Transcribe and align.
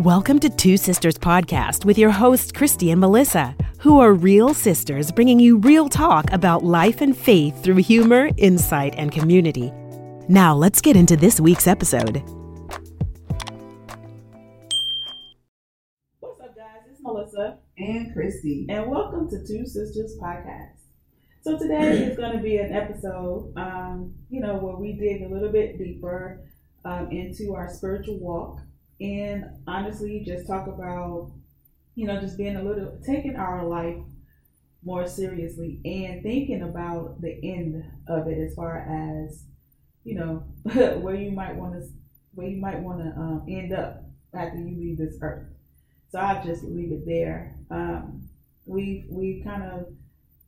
Welcome 0.00 0.40
to 0.40 0.50
Two 0.50 0.76
Sisters 0.76 1.16
Podcast 1.16 1.86
with 1.86 1.96
your 1.96 2.10
hosts, 2.10 2.52
Christy 2.52 2.90
and 2.90 3.00
Melissa, 3.00 3.56
who 3.78 3.98
are 3.98 4.12
real 4.12 4.52
sisters 4.52 5.10
bringing 5.10 5.40
you 5.40 5.56
real 5.56 5.88
talk 5.88 6.30
about 6.32 6.62
life 6.62 7.00
and 7.00 7.16
faith 7.16 7.62
through 7.62 7.76
humor, 7.76 8.28
insight, 8.36 8.94
and 8.98 9.10
community. 9.10 9.72
Now, 10.28 10.54
let's 10.54 10.82
get 10.82 10.96
into 10.96 11.16
this 11.16 11.40
week's 11.40 11.66
episode. 11.66 12.22
What's 16.20 16.40
up, 16.42 16.54
guys? 16.54 16.82
It's 16.90 17.00
Melissa, 17.00 17.58
and 17.78 18.12
Christy. 18.12 18.66
and 18.68 18.90
welcome 18.90 19.30
to 19.30 19.46
Two 19.46 19.64
Sisters 19.64 20.18
Podcast. 20.20 20.72
So 21.40 21.58
today 21.58 22.02
is 22.04 22.18
going 22.18 22.36
to 22.36 22.42
be 22.42 22.58
an 22.58 22.72
episode, 22.74 23.54
um, 23.56 24.14
you 24.28 24.40
know, 24.40 24.56
where 24.56 24.76
we 24.76 24.92
dig 24.92 25.22
a 25.22 25.32
little 25.32 25.50
bit 25.50 25.78
deeper 25.78 26.42
um, 26.84 27.10
into 27.10 27.54
our 27.54 27.72
spiritual 27.72 28.18
walk, 28.18 28.60
and 29.00 29.44
honestly, 29.66 30.22
just 30.24 30.46
talk 30.46 30.66
about, 30.66 31.30
you 31.94 32.06
know, 32.06 32.20
just 32.20 32.38
being 32.38 32.56
a 32.56 32.62
little 32.62 32.98
taking 33.04 33.36
our 33.36 33.66
life 33.66 33.96
more 34.84 35.06
seriously 35.06 35.80
and 35.84 36.22
thinking 36.22 36.62
about 36.62 37.20
the 37.20 37.38
end 37.42 37.84
of 38.08 38.26
it 38.28 38.38
as 38.38 38.54
far 38.54 38.78
as, 38.78 39.44
you 40.04 40.14
know, 40.14 40.44
where 41.00 41.14
you 41.14 41.30
might 41.30 41.56
want 41.56 41.74
to, 41.74 41.86
where 42.34 42.46
you 42.46 42.60
might 42.60 42.80
want 42.80 43.00
to 43.00 43.20
um, 43.20 43.44
end 43.48 43.72
up 43.72 44.04
after 44.34 44.58
you 44.58 44.78
leave 44.78 44.98
this 44.98 45.16
earth. 45.20 45.46
So 46.10 46.18
I'll 46.18 46.44
just 46.44 46.62
leave 46.64 46.92
it 46.92 47.04
there. 47.04 47.56
Um, 47.70 48.28
we 48.64 49.06
we 49.10 49.42
kind 49.44 49.62
of 49.62 49.86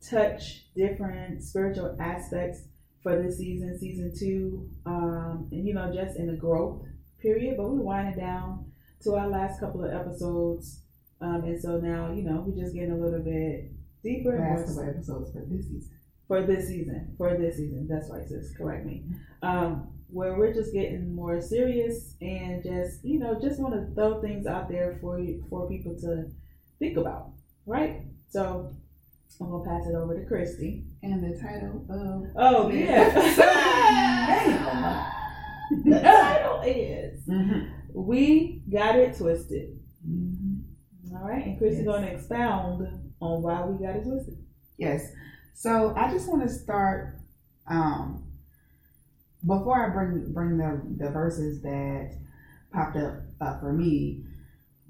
touch 0.08 0.72
different 0.74 1.42
spiritual 1.42 1.96
aspects 2.00 2.60
for 3.02 3.20
this 3.20 3.38
season, 3.38 3.78
season 3.78 4.12
two, 4.18 4.68
um, 4.86 5.48
and 5.50 5.66
you 5.66 5.74
know 5.74 5.92
just 5.92 6.16
in 6.16 6.26
the 6.26 6.36
growth 6.36 6.84
period. 7.20 7.56
But 7.56 7.64
we're 7.70 7.82
winding 7.82 8.18
down 8.18 8.72
to 9.02 9.14
our 9.14 9.28
last 9.28 9.60
couple 9.60 9.84
of 9.84 9.92
episodes, 9.92 10.82
um, 11.20 11.44
and 11.44 11.60
so 11.60 11.78
now 11.78 12.12
you 12.12 12.22
know 12.22 12.44
we're 12.46 12.60
just 12.60 12.74
getting 12.74 12.92
a 12.92 12.96
little 12.96 13.20
bit 13.20 13.70
deeper 14.02 14.38
Last 14.38 14.66
couple 14.76 14.88
episodes 14.88 15.32
for 15.32 15.42
this 15.46 15.66
season. 15.66 15.90
for 16.26 16.42
this 16.42 16.68
season. 16.68 17.14
For 17.16 17.36
this 17.36 17.56
season, 17.56 17.86
that's 17.88 18.10
right, 18.10 18.26
sis. 18.28 18.56
Correct 18.56 18.84
me. 18.86 19.04
Um, 19.42 19.88
where 20.10 20.34
we're 20.38 20.54
just 20.54 20.72
getting 20.72 21.14
more 21.14 21.40
serious 21.40 22.14
and 22.22 22.62
just 22.62 23.04
you 23.04 23.18
know 23.18 23.38
just 23.40 23.60
want 23.60 23.74
to 23.74 23.94
throw 23.94 24.20
things 24.22 24.46
out 24.46 24.68
there 24.68 24.98
for 25.00 25.18
you 25.20 25.44
for 25.50 25.68
people 25.68 25.94
to 26.00 26.24
think 26.78 26.96
about, 26.96 27.32
right? 27.66 28.02
So 28.30 28.72
I'm 29.40 29.50
gonna 29.50 29.64
pass 29.64 29.86
it 29.86 29.94
over 29.94 30.18
to 30.18 30.24
Christy. 30.26 30.84
And 31.02 31.22
the 31.22 31.38
title 31.38 31.84
of 31.90 32.26
Oh 32.36 32.68
yeah. 32.70 33.14
the 35.84 36.00
title 36.02 36.60
is 36.64 37.24
Mhm. 37.26 37.70
"We 37.94 38.62
Got 38.70 38.96
It 38.96 39.16
Twisted." 39.16 39.78
Mhm. 40.08 40.62
All 41.12 41.28
right, 41.28 41.46
and 41.46 41.58
Chris 41.58 41.76
Yes. 41.76 41.84
gonna 41.84 42.06
expound 42.06 42.86
on 43.20 43.42
why 43.42 43.64
we 43.66 43.84
got 43.84 43.96
it 43.96 44.04
twisted. 44.04 44.38
Yes. 44.76 45.10
So 45.54 45.94
I 45.96 46.10
just 46.10 46.28
want 46.28 46.42
to 46.42 46.48
start 46.48 47.14
um 47.66 48.24
before 49.46 49.76
I 49.84 49.88
bring 49.90 50.32
bring 50.32 50.56
the 50.58 50.80
the 51.04 51.10
verses 51.10 51.62
that 51.62 52.12
popped 52.72 52.96
up 52.96 53.14
uh, 53.40 53.58
for 53.60 53.72
me. 53.72 54.24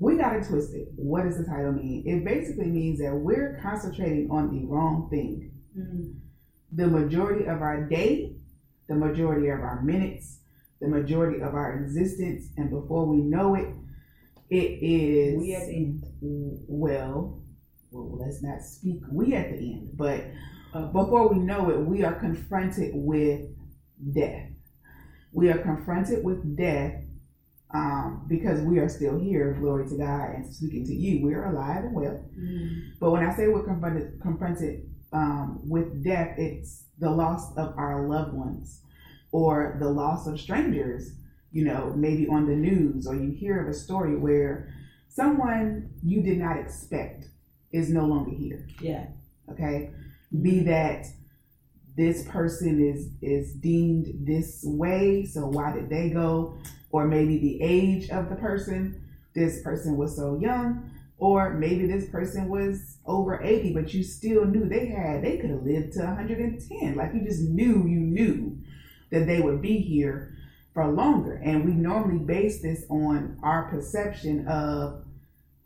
We 0.01 0.17
got 0.17 0.37
it 0.37 0.45
twisted. 0.47 0.89
What 0.97 1.25
does 1.25 1.39
the 1.39 1.45
title 1.45 1.73
mean? 1.73 2.05
It 2.06 2.25
basically 2.25 2.67
means 2.67 3.01
that 3.01 3.15
we're 3.17 3.59
concentrating 3.62 4.31
on 4.31 4.51
the 4.55 4.65
wrong 4.67 5.09
thing. 5.11 5.53
the 6.73 6.87
majority 6.87 7.47
of 7.47 7.62
our 7.62 7.84
day, 7.89 8.37
the 8.89 8.95
majority 8.95 9.49
of 9.49 9.61
our 9.61 9.81
minutes, 9.83 10.38
the 10.81 10.89
majority 10.89 11.41
of 11.41 11.55
our 11.55 11.79
existence, 11.83 12.48
and 12.57 12.71
before 12.71 13.07
we 13.07 13.19
know 13.19 13.55
it, 13.55 13.69
it 14.51 14.83
is 14.83 15.39
We 15.39 15.55
at 15.55 15.67
the 15.67 15.77
end. 15.77 16.05
well, 16.69 17.43
well, 17.91 18.19
let's 18.19 18.43
not 18.43 18.62
speak 18.62 19.01
we 19.11 19.34
at 19.34 19.51
the 19.51 19.73
end, 19.73 19.91
but 19.95 20.25
before 20.93 21.28
we 21.28 21.39
know 21.41 21.71
it, 21.71 21.78
we 21.81 22.05
are 22.05 22.15
confronted 22.15 22.91
with 22.94 23.41
death. 24.12 24.50
We 25.33 25.50
are 25.50 25.59
confronted 25.59 26.25
with 26.25 26.56
death 26.56 27.03
um, 27.75 28.25
because 28.28 28.60
we 28.62 28.78
are 28.78 28.89
still 28.89 29.19
here, 29.19 29.55
glory 29.60 29.89
to 29.89 29.97
God, 29.99 30.31
and 30.37 30.55
speaking 30.55 30.87
to 30.87 30.95
you. 30.95 31.25
We 31.27 31.34
are 31.34 31.50
alive 31.50 31.84
and 31.84 31.95
well. 31.95 32.25
But 33.00 33.10
when 33.10 33.25
I 33.25 33.34
say 33.37 33.49
we're 33.49 33.65
confronted, 33.65 34.21
confronted 34.22 34.89
um, 35.12 35.60
with 35.69 36.03
death, 36.05 36.34
it's 36.39 36.84
the 36.99 37.10
loss 37.10 37.55
of 37.56 37.75
our 37.77 38.06
loved 38.09 38.33
ones 38.34 38.81
or 39.33 39.77
the 39.81 39.89
loss 39.89 40.27
of 40.27 40.41
strangers, 40.41 41.12
you 41.53 41.65
know, 41.65 41.93
maybe 41.97 42.27
on 42.28 42.47
the 42.47 42.56
news, 42.56 43.06
or 43.06 43.15
you 43.15 43.31
hear 43.31 43.62
of 43.62 43.69
a 43.69 43.75
story 43.75 44.16
where 44.16 44.75
someone 45.09 45.91
you 46.03 46.22
did 46.22 46.39
not 46.39 46.59
expect 46.59 47.27
is 47.72 47.91
no 47.91 48.06
longer 48.06 48.31
here. 48.31 48.66
Yeah. 48.81 49.06
Okay. 49.50 49.91
Be 50.43 50.61
that 50.61 51.06
this 51.97 52.25
person 52.28 52.81
is 52.81 53.09
is 53.21 53.53
deemed 53.55 54.27
this 54.27 54.62
way, 54.65 55.25
so 55.25 55.47
why 55.47 55.72
did 55.72 55.91
they 55.91 56.10
go? 56.10 56.59
Or 56.91 57.06
maybe 57.06 57.39
the 57.39 57.62
age 57.62 58.09
of 58.10 58.28
the 58.28 58.37
person. 58.37 59.03
This 59.34 59.62
person 59.62 59.97
was 59.97 60.16
so 60.16 60.39
young, 60.39 60.91
or 61.19 61.55
maybe 61.55 61.87
this 61.87 62.09
person 62.09 62.49
was 62.49 62.99
over 63.06 63.43
80, 63.43 63.72
but 63.72 63.93
you 63.95 64.03
still 64.03 64.45
knew 64.45 64.69
they 64.69 64.87
had, 64.87 65.22
they 65.22 65.39
could 65.39 65.50
have 65.50 65.62
lived 65.62 65.93
to 65.95 66.00
110. 66.00 66.97
Like 66.97 67.15
you 67.15 67.21
just 67.25 67.43
knew, 67.43 67.87
you 67.87 68.00
knew 68.00 68.58
that 69.11 69.27
they 69.27 69.41
would 69.41 69.63
be 69.63 69.79
here 69.79 70.37
for 70.75 70.87
longer. 70.93 71.41
And 71.45 71.65
we 71.65 71.73
normally 71.73 72.25
base 72.25 72.63
this 72.63 72.85
on 72.89 73.39
our 73.43 73.69
perception 73.71 74.47
of 74.47 75.05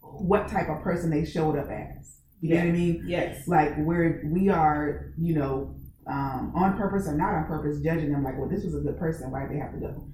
what 0.00 0.48
type 0.48 0.68
of 0.68 0.82
person 0.82 1.10
they 1.10 1.24
showed 1.24 1.58
up 1.58 1.70
as. 1.70 2.16
You 2.40 2.54
know 2.54 2.60
what 2.60 2.68
I 2.68 2.72
mean? 2.72 3.04
Yes. 3.06 3.46
Like 3.46 3.76
where 3.84 4.22
we 4.24 4.48
are, 4.48 5.12
you 5.16 5.34
know, 5.34 5.76
um, 6.06 6.52
on 6.56 6.76
purpose 6.76 7.06
or 7.06 7.16
not 7.16 7.34
on 7.34 7.46
purpose, 7.46 7.80
judging 7.80 8.10
them 8.10 8.24
like, 8.24 8.36
well, 8.36 8.48
this 8.48 8.64
was 8.64 8.74
a 8.74 8.80
good 8.80 8.98
person, 8.98 9.30
why 9.30 9.42
did 9.42 9.52
they 9.52 9.60
have 9.60 9.72
to 9.72 9.78
go? 9.78 10.04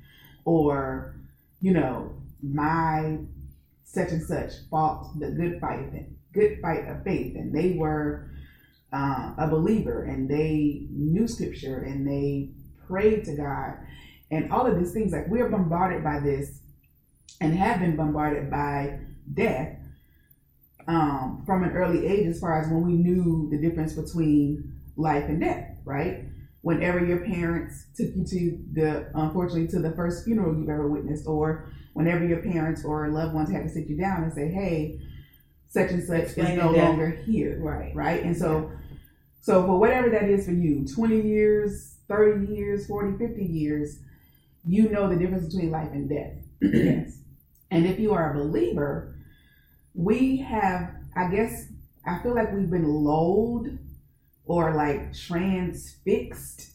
Or, 0.45 1.17
you 1.61 1.73
know, 1.73 2.15
my 2.43 3.19
such 3.85 4.11
and 4.11 4.23
such 4.23 4.53
fought 4.71 5.19
the 5.19 5.31
good 5.31 5.61
fight, 5.61 5.91
and 5.93 6.17
good 6.35 6.59
fight 6.61 6.87
of 6.87 7.03
faith, 7.05 7.35
and 7.37 7.55
they 7.55 7.77
were 7.79 8.31
uh, 8.93 9.33
a 9.39 9.49
believer, 9.49 10.05
and 10.05 10.29
they 10.29 10.87
knew 10.91 11.27
scripture, 11.27 11.79
and 11.79 12.07
they 12.07 12.51
prayed 12.89 13.25
to 13.27 13.37
God, 13.37 13.75
and 14.31 14.51
all 14.53 14.67
of 14.67 14.79
these 14.79 14.93
things. 14.93 15.13
Like 15.13 15.29
we're 15.29 15.49
bombarded 15.49 16.03
by 16.03 16.21
this, 16.21 16.61
and 17.41 17.55
have 17.55 17.81
been 17.81 17.97
bombarded 17.97 18.51
by 18.51 18.99
death 19.35 19.77
um, 20.87 21.43
from 21.47 21.63
an 21.65 21.71
early 21.73 22.07
age, 22.07 22.27
as 22.27 22.41
far 22.41 22.61
as 22.61 22.69
when 22.69 22.83
we 22.85 22.95
knew 22.95 23.49
the 23.51 23.59
difference 23.59 23.93
between 23.93 24.73
life 24.97 25.25
and 25.25 25.41
death, 25.41 25.77
right? 25.85 26.25
Whenever 26.63 27.05
your 27.05 27.19
parents 27.25 27.85
took 27.97 28.09
you 28.17 28.25
to 28.25 28.59
the, 28.73 29.11
unfortunately, 29.15 29.69
to 29.69 29.79
the 29.81 29.93
first 29.93 30.25
funeral 30.25 30.57
you've 30.59 30.69
ever 30.69 30.89
witnessed, 30.89 31.27
or 31.27 31.71
whenever 31.93 32.25
your 32.27 32.43
parents 32.43 32.85
or 32.85 33.09
loved 33.09 33.35
ones 33.35 33.51
had 33.51 33.63
to 33.65 33.69
sit 33.69 33.87
you 33.87 33.97
down 33.97 34.23
and 34.25 34.33
say, 34.33 34.49
hey, 34.49 34.99
such 35.69 35.91
and 35.91 36.03
such 36.03 36.21
Explain 36.23 36.53
is 36.53 36.57
no 36.59 36.73
death. 36.73 36.89
longer 36.89 37.11
here, 37.11 37.59
Right. 37.61 37.95
right? 37.95 38.23
And 38.25 38.37
so, 38.37 38.73
so 39.41 39.65
for 39.67 39.79
whatever 39.79 40.09
that 40.11 40.25
is 40.25 40.47
for 40.47 40.53
you, 40.53 40.87
20 40.87 41.21
years, 41.21 41.98
30 42.09 42.53
years, 42.55 42.87
40, 42.87 43.19
50 43.19 43.45
years, 43.45 43.99
you 44.67 44.89
know 44.91 45.09
the 45.09 45.17
difference 45.17 45.53
between 45.53 45.71
life 45.71 45.91
and 45.93 46.09
death. 46.09 46.33
Yes. 46.61 47.19
And 47.71 47.87
if 47.87 47.99
you 47.99 48.15
are 48.15 48.33
a 48.33 48.39
believer, 48.39 49.15
we 49.95 50.39
have, 50.39 50.91
I 51.17 51.29
guess, 51.29 51.67
I 52.07 52.23
feel 52.23 52.35
like 52.35 52.53
we've 52.53 52.71
been 52.71 52.89
lulled 52.89 53.69
or 54.47 54.75
like 54.75 55.15
transfixed, 55.15 56.71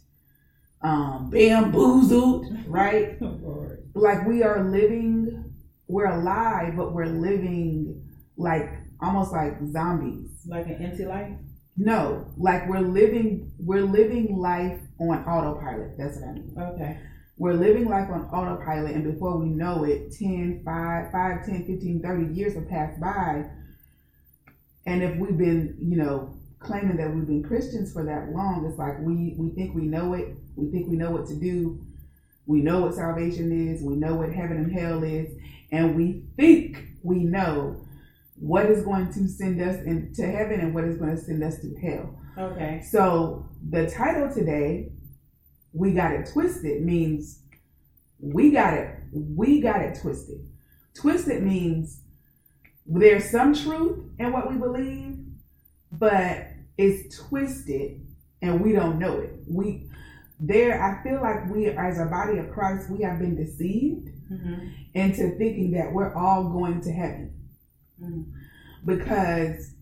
um, 0.81 1.29
bamboozled, 1.31 2.45
right? 2.67 3.21
Lord. 3.21 3.89
Like 3.95 4.27
we 4.27 4.43
are 4.43 4.63
living, 4.69 5.53
we're 5.87 6.07
alive, 6.07 6.75
but 6.75 6.93
we're 6.93 7.05
living 7.07 8.03
like 8.37 8.69
almost 9.01 9.31
like 9.31 9.57
zombies. 9.71 10.29
Like 10.45 10.67
an 10.67 10.75
empty 10.83 11.05
life. 11.05 11.33
No, 11.77 12.27
like 12.37 12.67
we're 12.69 12.81
living, 12.81 13.51
we're 13.59 13.85
living 13.85 14.37
life 14.37 14.79
on 14.99 15.25
autopilot. 15.25 15.97
That's 15.97 16.17
what 16.17 16.29
I 16.29 16.33
mean. 16.33 16.55
Okay. 16.57 16.99
We're 17.37 17.53
living 17.53 17.89
life 17.89 18.09
on 18.09 18.25
autopilot, 18.25 18.93
and 18.93 19.03
before 19.03 19.37
we 19.37 19.47
know 19.47 19.83
it, 19.85 20.11
10, 20.11 20.61
5, 20.63 21.11
5, 21.11 21.45
10, 21.45 21.65
15, 21.65 22.01
30 22.01 22.33
years 22.33 22.53
have 22.53 22.69
passed 22.69 22.99
by. 23.01 23.45
And 24.85 25.01
if 25.01 25.17
we've 25.17 25.37
been, 25.37 25.75
you 25.79 25.97
know, 25.97 26.37
claiming 26.59 26.97
that 26.97 27.13
we've 27.13 27.25
been 27.25 27.43
Christians 27.43 27.91
for 27.91 28.03
that 28.05 28.29
long, 28.31 28.65
it's 28.69 28.77
like 28.77 28.99
we, 28.99 29.35
we 29.37 29.49
think 29.49 29.75
we 29.75 29.83
know 29.83 30.13
it. 30.13 30.35
We 30.55 30.69
think 30.69 30.89
we 30.89 30.95
know 30.95 31.09
what 31.09 31.25
to 31.27 31.35
do. 31.35 31.83
We 32.45 32.61
know 32.61 32.81
what 32.81 32.93
salvation 32.93 33.69
is. 33.69 33.81
We 33.81 33.95
know 33.95 34.15
what 34.15 34.31
heaven 34.31 34.57
and 34.57 34.71
hell 34.71 35.03
is. 35.03 35.33
And 35.71 35.95
we 35.95 36.23
think 36.37 36.85
we 37.01 37.23
know 37.23 37.83
what 38.35 38.65
is 38.65 38.83
going 38.83 39.11
to 39.13 39.27
send 39.27 39.61
us 39.61 39.77
into 39.85 40.25
heaven 40.25 40.59
and 40.59 40.73
what 40.73 40.83
is 40.83 40.97
going 40.97 41.15
to 41.15 41.21
send 41.21 41.43
us 41.43 41.59
to 41.61 41.75
hell. 41.75 42.19
Okay. 42.37 42.83
So 42.89 43.45
the 43.69 43.89
title 43.89 44.31
today, 44.33 44.91
we 45.73 45.93
got 45.93 46.11
it 46.11 46.29
twisted, 46.31 46.83
means 46.83 47.39
we 48.19 48.51
got 48.51 48.73
it, 48.73 48.95
we 49.11 49.61
got 49.61 49.81
it 49.81 49.99
twisted. 50.01 50.47
twisted 50.93 51.43
means 51.43 52.01
there's 52.85 53.29
some 53.31 53.53
truth 53.55 53.99
in 54.19 54.31
what 54.31 54.49
we 54.51 54.57
believe, 54.57 55.17
but 55.91 56.47
it's 56.77 57.17
twisted 57.27 58.05
and 58.41 58.61
we 58.61 58.71
don't 58.73 58.99
know 58.99 59.19
it. 59.19 59.33
We 59.47 59.89
there 60.39 60.81
I 60.83 61.01
feel 61.03 61.21
like 61.21 61.49
we 61.49 61.67
as 61.67 61.99
a 61.99 62.05
body 62.05 62.37
of 62.39 62.51
Christ, 62.51 62.89
we 62.89 63.01
have 63.03 63.19
been 63.19 63.35
deceived 63.35 64.09
Mm-hmm. 64.31 64.67
into 64.95 65.37
thinking 65.37 65.71
that 65.71 65.91
we're 65.91 66.13
all 66.15 66.49
going 66.49 66.81
to 66.81 66.91
heaven 66.91 67.33
Mhm. 68.01 68.25
because 68.85 69.73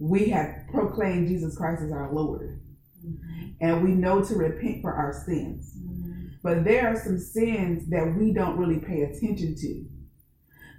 we 0.00 0.30
have 0.30 0.66
proclaimed 0.72 1.28
Jesus 1.28 1.56
Christ 1.56 1.82
as 1.82 1.92
our 1.92 2.12
Lord 2.12 2.60
Mm-hmm. 3.06 3.46
and 3.62 3.82
we 3.82 3.92
know 3.92 4.22
to 4.22 4.34
repent 4.34 4.82
for 4.82 4.92
our 4.92 5.24
sins. 5.24 5.72
Mm-hmm. 5.74 6.26
But 6.42 6.64
there 6.64 6.88
are 6.88 7.02
some 7.02 7.18
sins 7.18 7.88
that 7.88 8.14
we 8.14 8.30
don't 8.30 8.58
really 8.58 8.78
pay 8.78 9.02
attention 9.02 9.54
to 9.56 9.84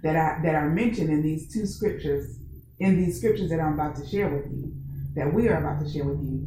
that 0.04 0.14
I, 0.14 0.40
that 0.44 0.54
are 0.54 0.70
mentioned 0.70 1.10
in 1.10 1.22
these 1.22 1.52
two 1.52 1.66
scriptures, 1.66 2.38
in 2.78 2.96
these 2.96 3.18
scriptures 3.18 3.50
that 3.50 3.58
I'm 3.58 3.74
about 3.74 3.96
to 3.96 4.06
share 4.06 4.28
with 4.28 4.52
you, 4.52 4.72
that 5.16 5.34
we 5.34 5.48
are 5.48 5.58
about 5.58 5.84
to 5.84 5.92
share 5.92 6.04
with 6.04 6.22
you. 6.22 6.46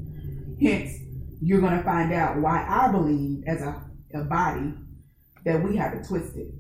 Hence, 0.62 0.98
you're 1.42 1.60
going 1.60 1.78
to 1.78 1.84
find 1.84 2.14
out 2.14 2.38
why 2.38 2.66
I 2.66 2.90
believe 2.90 3.44
as 3.46 3.62
a, 3.62 3.84
a 4.14 4.24
body 4.24 4.76
that 5.44 5.62
we 5.62 5.76
have 5.76 5.94
it 5.94 6.08
twisted. 6.08 6.54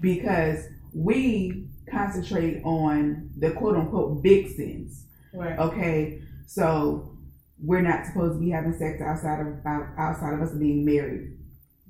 Because 0.00 0.66
we 0.94 1.66
concentrate 1.90 2.62
on 2.64 3.30
the 3.36 3.50
quote 3.50 3.74
unquote 3.76 4.22
big 4.22 4.54
sins. 4.54 5.06
Right. 5.34 5.58
Okay, 5.58 6.20
so 6.46 7.16
we're 7.62 7.80
not 7.82 8.06
supposed 8.06 8.34
to 8.34 8.40
be 8.40 8.50
having 8.50 8.72
sex 8.76 9.00
outside 9.00 9.40
of 9.40 9.64
outside 9.98 10.34
of 10.34 10.40
us 10.42 10.52
being 10.54 10.84
married. 10.84 11.36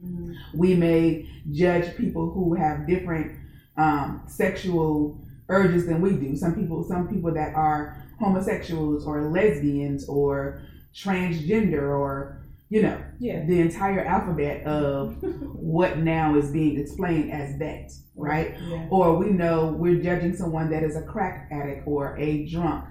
Mhm. 0.04 0.34
We 0.54 0.74
may 0.74 1.26
judge 1.50 1.96
people 1.96 2.30
who 2.30 2.54
have 2.54 2.86
different 2.86 3.32
um, 3.76 4.22
sexual 4.26 5.18
urges 5.48 5.86
than 5.86 6.00
we 6.02 6.12
do. 6.12 6.36
Some 6.36 6.54
people, 6.54 6.84
some 6.84 7.08
people 7.08 7.32
that 7.34 7.54
are 7.54 7.96
homosexuals 8.20 9.06
or 9.06 9.30
lesbians 9.30 10.06
or 10.08 10.60
transgender 10.94 11.82
or 11.82 12.38
you 12.68 12.82
know 12.82 12.98
Yeah. 13.18 13.44
the 13.46 13.60
entire 13.60 14.00
alphabet 14.04 14.64
of 14.66 15.16
what 15.54 15.98
now 15.98 16.36
is 16.36 16.50
being 16.50 16.78
explained 16.78 17.32
as 17.32 17.58
that, 17.58 17.92
right? 18.14 18.54
Yeah. 18.68 18.86
or 18.90 19.16
we 19.16 19.30
know 19.30 19.72
we're 19.78 20.00
judging 20.02 20.34
someone 20.36 20.70
that 20.70 20.82
is 20.82 20.96
a 20.96 21.02
crack 21.02 21.48
addict 21.50 21.86
or 21.86 22.16
a 22.18 22.46
drunk 22.46 22.84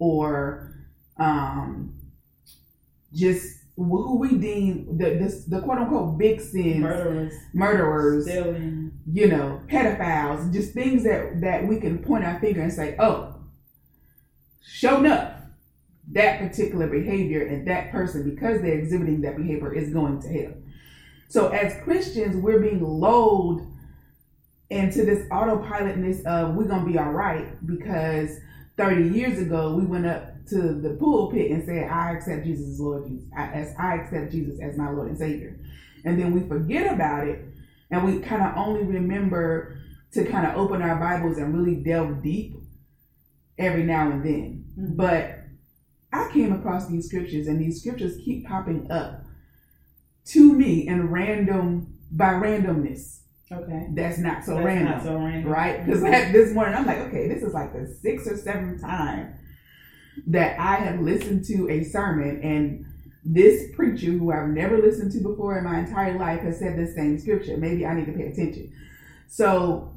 or 0.00 0.74
um, 1.18 1.94
just 3.14 3.58
who 3.76 4.18
we 4.18 4.36
deem 4.36 4.98
the, 4.98 5.10
the, 5.10 5.44
the 5.48 5.62
quote 5.62 5.78
unquote 5.78 6.18
big 6.18 6.40
sins, 6.40 6.80
Murderers. 6.80 7.34
murderers, 7.54 8.24
Stealing. 8.26 8.92
you 9.10 9.28
know, 9.28 9.62
pedophiles, 9.68 10.52
just 10.52 10.74
things 10.74 11.04
that, 11.04 11.40
that 11.40 11.66
we 11.66 11.80
can 11.80 11.98
point 12.00 12.24
our 12.24 12.40
finger 12.40 12.62
and 12.62 12.72
say, 12.72 12.96
oh, 12.98 13.36
show 14.62 15.06
up 15.06 15.42
That 16.12 16.40
particular 16.40 16.88
behavior 16.88 17.46
and 17.46 17.66
that 17.68 17.92
person, 17.92 18.28
because 18.28 18.60
they're 18.60 18.78
exhibiting 18.78 19.22
that 19.22 19.36
behavior, 19.36 19.72
is 19.72 19.92
going 19.92 20.20
to 20.22 20.28
hell. 20.28 20.54
So, 21.28 21.48
as 21.48 21.82
Christians, 21.84 22.36
we're 22.36 22.60
being 22.60 22.82
lulled 22.82 23.66
into 24.70 25.04
this 25.04 25.26
autopilotness 25.30 26.24
of 26.26 26.54
we're 26.54 26.64
gonna 26.64 26.84
be 26.90 26.98
all 26.98 27.12
right 27.12 27.64
because 27.66 28.30
30 28.80 29.10
years 29.10 29.38
ago 29.38 29.74
we 29.74 29.84
went 29.84 30.06
up 30.06 30.46
to 30.46 30.72
the 30.72 30.96
pulpit 30.98 31.50
and 31.50 31.62
said, 31.64 31.90
I 31.90 32.12
accept 32.12 32.44
Jesus 32.44 32.66
as 32.66 32.80
Lord 32.80 33.06
Jesus, 33.06 33.26
I, 33.36 33.46
as 33.48 33.74
I 33.78 33.94
accept 33.96 34.32
Jesus 34.32 34.58
as 34.60 34.78
my 34.78 34.90
Lord 34.90 35.08
and 35.08 35.18
Savior. 35.18 35.58
And 36.04 36.18
then 36.18 36.32
we 36.32 36.48
forget 36.48 36.92
about 36.92 37.28
it 37.28 37.44
and 37.90 38.04
we 38.04 38.20
kind 38.20 38.42
of 38.42 38.56
only 38.56 38.84
remember 38.84 39.78
to 40.12 40.24
kind 40.24 40.46
of 40.46 40.56
open 40.56 40.80
our 40.80 40.96
Bibles 40.96 41.36
and 41.36 41.54
really 41.54 41.76
delve 41.76 42.22
deep 42.22 42.56
every 43.58 43.82
now 43.82 44.10
and 44.10 44.24
then. 44.24 44.64
Mhm. 44.78 44.96
But 44.96 45.40
I 46.12 46.30
came 46.32 46.52
across 46.52 46.88
these 46.88 47.06
scriptures 47.06 47.46
and 47.46 47.60
these 47.60 47.80
scriptures 47.80 48.16
keep 48.24 48.46
popping 48.46 48.90
up 48.90 49.24
to 50.26 50.52
me 50.54 50.88
in 50.88 51.10
random 51.10 51.98
by 52.10 52.32
randomness. 52.32 53.20
Okay. 53.52 53.88
That's 53.94 54.18
not 54.18 54.44
so 54.44 54.54
That's 54.54 54.64
random 54.64 54.92
Not 54.92 55.02
so 55.02 55.16
random. 55.16 55.50
right? 55.50 55.84
Because 55.84 56.02
this 56.02 56.52
morning 56.52 56.74
I'm 56.74 56.86
like, 56.86 56.98
okay, 56.98 57.26
this 57.26 57.42
is 57.42 57.52
like 57.52 57.72
the 57.72 57.86
sixth 58.00 58.30
or 58.30 58.36
seventh 58.36 58.80
time 58.80 59.34
that 60.28 60.58
I 60.60 60.76
have 60.76 61.00
listened 61.00 61.44
to 61.46 61.68
a 61.68 61.82
sermon, 61.84 62.40
and 62.42 62.86
this 63.24 63.74
preacher 63.74 64.12
who 64.12 64.32
I've 64.32 64.48
never 64.48 64.78
listened 64.78 65.12
to 65.12 65.20
before 65.20 65.58
in 65.58 65.64
my 65.64 65.80
entire 65.80 66.18
life 66.18 66.40
has 66.42 66.58
said 66.58 66.78
this 66.78 66.94
same 66.94 67.18
scripture. 67.18 67.56
Maybe 67.56 67.84
I 67.84 67.94
need 67.94 68.06
to 68.06 68.12
pay 68.12 68.28
attention. 68.28 68.72
So 69.28 69.94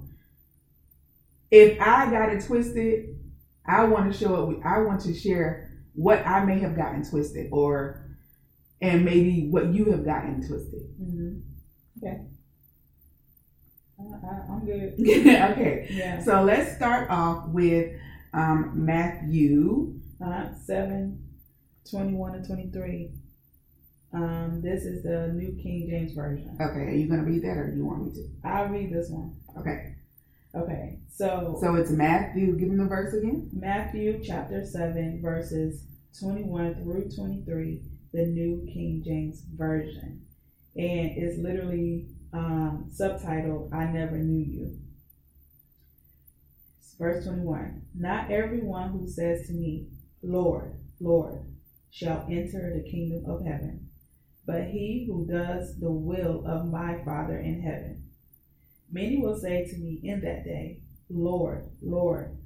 if 1.52 1.80
I 1.80 2.10
got 2.10 2.30
it 2.30 2.44
twisted, 2.46 3.20
I 3.68 3.86
want 3.86 4.12
to 4.12 4.18
show 4.18 4.52
it. 4.52 4.58
I 4.66 4.80
want 4.80 5.02
to 5.02 5.14
share 5.14 5.70
what 5.94 6.26
I 6.26 6.44
may 6.44 6.60
have 6.60 6.76
gotten 6.76 7.08
twisted, 7.08 7.50
or 7.52 8.18
and 8.82 9.06
maybe 9.06 9.48
what 9.50 9.74
you 9.74 9.86
have 9.92 10.04
gotten 10.06 10.38
twisted. 10.48 10.82
Mm-hmm. 11.00 11.40
Okay. 12.04 12.22
I, 14.24 14.52
I'm 14.52 14.66
good. 14.66 14.94
okay. 15.00 15.88
Yeah. 15.90 16.22
So 16.22 16.44
let's 16.44 16.76
start 16.76 17.10
off 17.10 17.48
with 17.50 17.94
um, 18.34 18.72
Matthew. 18.76 20.00
Uh, 20.24 20.54
7, 20.66 21.22
21 21.90 22.36
and 22.36 22.48
23. 22.48 23.12
Um, 24.14 24.62
this 24.64 24.84
is 24.84 25.04
the 25.04 25.34
New 25.34 25.62
King 25.62 25.88
James 25.90 26.14
Version. 26.14 26.56
Okay, 26.62 26.80
are 26.80 26.92
you 26.92 27.08
going 27.08 27.20
to 27.20 27.26
read 27.26 27.44
that 27.44 27.58
or 27.58 27.72
do 27.72 27.78
you 27.78 27.86
want 27.86 28.06
me 28.06 28.14
to? 28.14 28.48
I'll 28.48 28.68
read 28.68 28.94
this 28.94 29.10
one. 29.10 29.36
Okay, 29.58 29.96
Okay. 30.56 31.00
So, 31.12 31.58
so 31.62 31.76
it's 31.76 31.92
Matthew. 31.92 32.58
Give 32.58 32.70
him 32.70 32.78
the 32.78 32.86
verse 32.86 33.14
again. 33.14 33.50
Matthew 33.54 34.22
chapter 34.24 34.64
7, 34.66 35.20
verses 35.22 35.84
21 36.20 36.84
through 36.84 37.10
23, 37.16 37.82
the 38.14 38.26
New 38.28 38.68
King 38.72 39.02
James 39.04 39.44
Version. 39.56 40.22
And 40.76 41.12
it's 41.18 41.40
literally 41.40 42.08
um, 42.34 42.90
subtitled, 42.92 43.74
I 43.74 43.86
Never 43.86 44.18
Knew 44.18 44.44
You. 44.44 44.78
Verse 46.98 47.26
21 47.26 47.84
Not 47.96 48.32
everyone 48.32 48.92
who 48.92 49.08
says 49.08 49.48
to 49.48 49.54
me, 49.54 49.90
Lord, 50.22 50.80
Lord, 51.00 51.46
shall 51.92 52.26
enter 52.30 52.74
the 52.74 52.90
kingdom 52.90 53.30
of 53.30 53.46
heaven, 53.46 53.90
but 54.46 54.66
he 54.66 55.06
who 55.08 55.28
does 55.28 55.80
the 55.80 55.92
will 55.92 56.44
of 56.48 56.72
my 56.72 57.04
Father 57.04 57.38
in 57.38 57.62
heaven. 57.62 58.10
Many 58.92 59.18
will 59.18 59.38
say 59.38 59.66
to 59.66 59.78
me 59.78 60.00
in 60.04 60.22
that 60.22 60.44
day, 60.44 60.82
Lord, 61.10 61.70
Lord, 61.82 62.38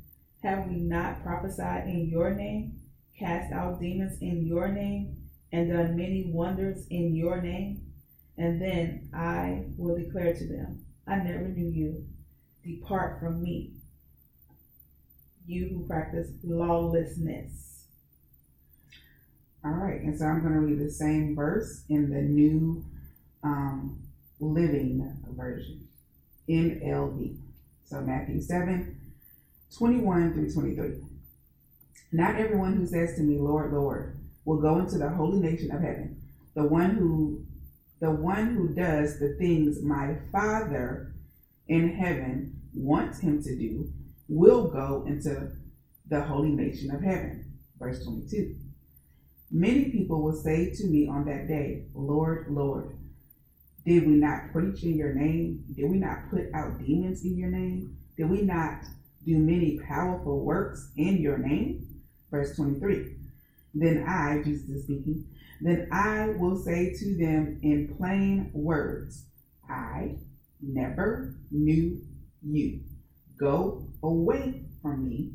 have 0.43 0.67
we 0.67 0.77
not 0.77 1.23
prophesied 1.23 1.87
in 1.87 2.09
your 2.09 2.33
name, 2.33 2.79
cast 3.17 3.51
out 3.51 3.79
demons 3.79 4.17
in 4.21 4.45
your 4.45 4.69
name, 4.69 5.17
and 5.51 5.69
done 5.69 5.95
many 5.95 6.31
wonders 6.33 6.87
in 6.89 7.15
your 7.15 7.41
name? 7.41 7.86
And 8.37 8.61
then 8.61 9.09
I 9.13 9.65
will 9.77 9.97
declare 9.97 10.33
to 10.33 10.47
them, 10.47 10.85
I 11.07 11.17
never 11.17 11.47
knew 11.47 11.69
you. 11.69 12.05
Depart 12.63 13.19
from 13.19 13.41
me, 13.41 13.71
you 15.45 15.69
who 15.69 15.87
practice 15.87 16.27
lawlessness. 16.43 17.85
All 19.63 19.71
right, 19.71 20.01
and 20.01 20.17
so 20.17 20.25
I'm 20.25 20.41
going 20.41 20.53
to 20.53 20.59
read 20.59 20.79
the 20.79 20.91
same 20.91 21.35
verse 21.35 21.83
in 21.89 22.09
the 22.09 22.21
New 22.21 22.85
um, 23.43 23.99
Living 24.39 25.17
Version, 25.35 25.87
NLV. 26.49 27.37
So 27.85 28.01
Matthew 28.01 28.41
7, 28.41 28.99
21 29.77 30.33
through 30.33 30.53
23. 30.53 31.01
Not 32.11 32.35
everyone 32.35 32.75
who 32.75 32.85
says 32.85 33.15
to 33.15 33.21
me, 33.21 33.37
Lord, 33.37 33.73
Lord, 33.73 34.17
will 34.45 34.61
go 34.61 34.77
into 34.79 34.97
the 34.97 35.09
holy 35.09 35.39
nation 35.39 35.71
of 35.71 35.81
heaven. 35.81 36.21
The 36.55 36.63
one 36.63 36.91
who 36.91 37.45
the 37.99 38.11
one 38.11 38.55
who 38.55 38.69
does 38.69 39.19
the 39.19 39.35
things 39.39 39.81
my 39.81 40.15
Father 40.31 41.13
in 41.67 41.95
heaven 41.95 42.61
wants 42.73 43.19
him 43.19 43.41
to 43.43 43.55
do 43.55 43.91
will 44.27 44.67
go 44.67 45.03
into 45.07 45.51
the 46.07 46.21
holy 46.21 46.49
nation 46.49 46.91
of 46.91 47.01
heaven. 47.01 47.53
Verse 47.79 48.03
22. 48.03 48.55
Many 49.49 49.85
people 49.85 50.21
will 50.21 50.35
say 50.35 50.71
to 50.75 50.87
me 50.87 51.07
on 51.07 51.25
that 51.25 51.47
day, 51.47 51.85
Lord, 51.93 52.47
Lord, 52.49 52.97
did 53.85 54.05
we 54.05 54.15
not 54.15 54.51
preach 54.51 54.83
in 54.83 54.95
your 54.97 55.13
name? 55.13 55.63
Did 55.73 55.89
we 55.89 55.97
not 55.97 56.29
put 56.29 56.53
out 56.53 56.77
demons 56.79 57.23
in 57.23 57.37
your 57.37 57.49
name? 57.49 57.97
Did 58.17 58.29
we 58.29 58.41
not 58.41 58.81
do 59.25 59.37
many 59.37 59.79
powerful 59.87 60.41
works 60.41 60.91
in 60.97 61.17
your 61.17 61.37
name? 61.37 61.87
Verse 62.29 62.55
23. 62.55 63.13
Then 63.73 64.05
I, 64.07 64.41
Jesus 64.43 64.67
is 64.69 64.83
speaking, 64.83 65.25
then 65.61 65.87
I 65.91 66.29
will 66.29 66.57
say 66.57 66.93
to 66.93 67.17
them 67.17 67.59
in 67.63 67.95
plain 67.97 68.51
words, 68.53 69.25
I 69.69 70.17
never 70.61 71.35
knew 71.51 72.01
you. 72.43 72.81
Go 73.39 73.87
away 74.03 74.65
from 74.81 75.07
me, 75.09 75.33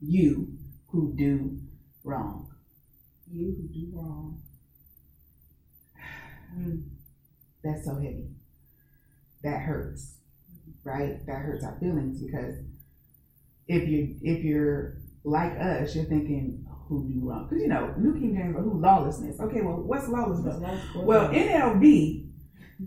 you 0.00 0.58
who 0.88 1.12
do 1.16 1.58
wrong. 2.04 2.48
You 3.30 3.54
who 3.56 3.68
do 3.68 3.90
wrong. 3.92 4.42
That's 7.64 7.84
so 7.84 7.96
heavy. 7.96 8.28
That 9.42 9.60
hurts. 9.62 10.16
right? 10.84 11.24
That 11.26 11.40
hurts 11.42 11.64
our 11.64 11.78
feelings 11.80 12.20
because 12.22 12.56
if 13.68 13.88
you 13.88 14.16
if 14.22 14.44
you're 14.44 14.98
like 15.24 15.52
us, 15.58 15.94
you're 15.94 16.04
thinking 16.04 16.65
who 16.88 17.08
do 17.08 17.28
wrong 17.28 17.48
because 17.48 17.62
you 17.62 17.68
know 17.68 17.94
New 17.98 18.14
King 18.14 18.34
James, 18.36 18.56
who 18.56 18.80
lawlessness? 18.80 19.40
Okay, 19.40 19.60
well, 19.60 19.76
what's 19.76 20.08
lawlessness? 20.08 20.56
Well, 20.94 21.28
NLV 21.30 22.28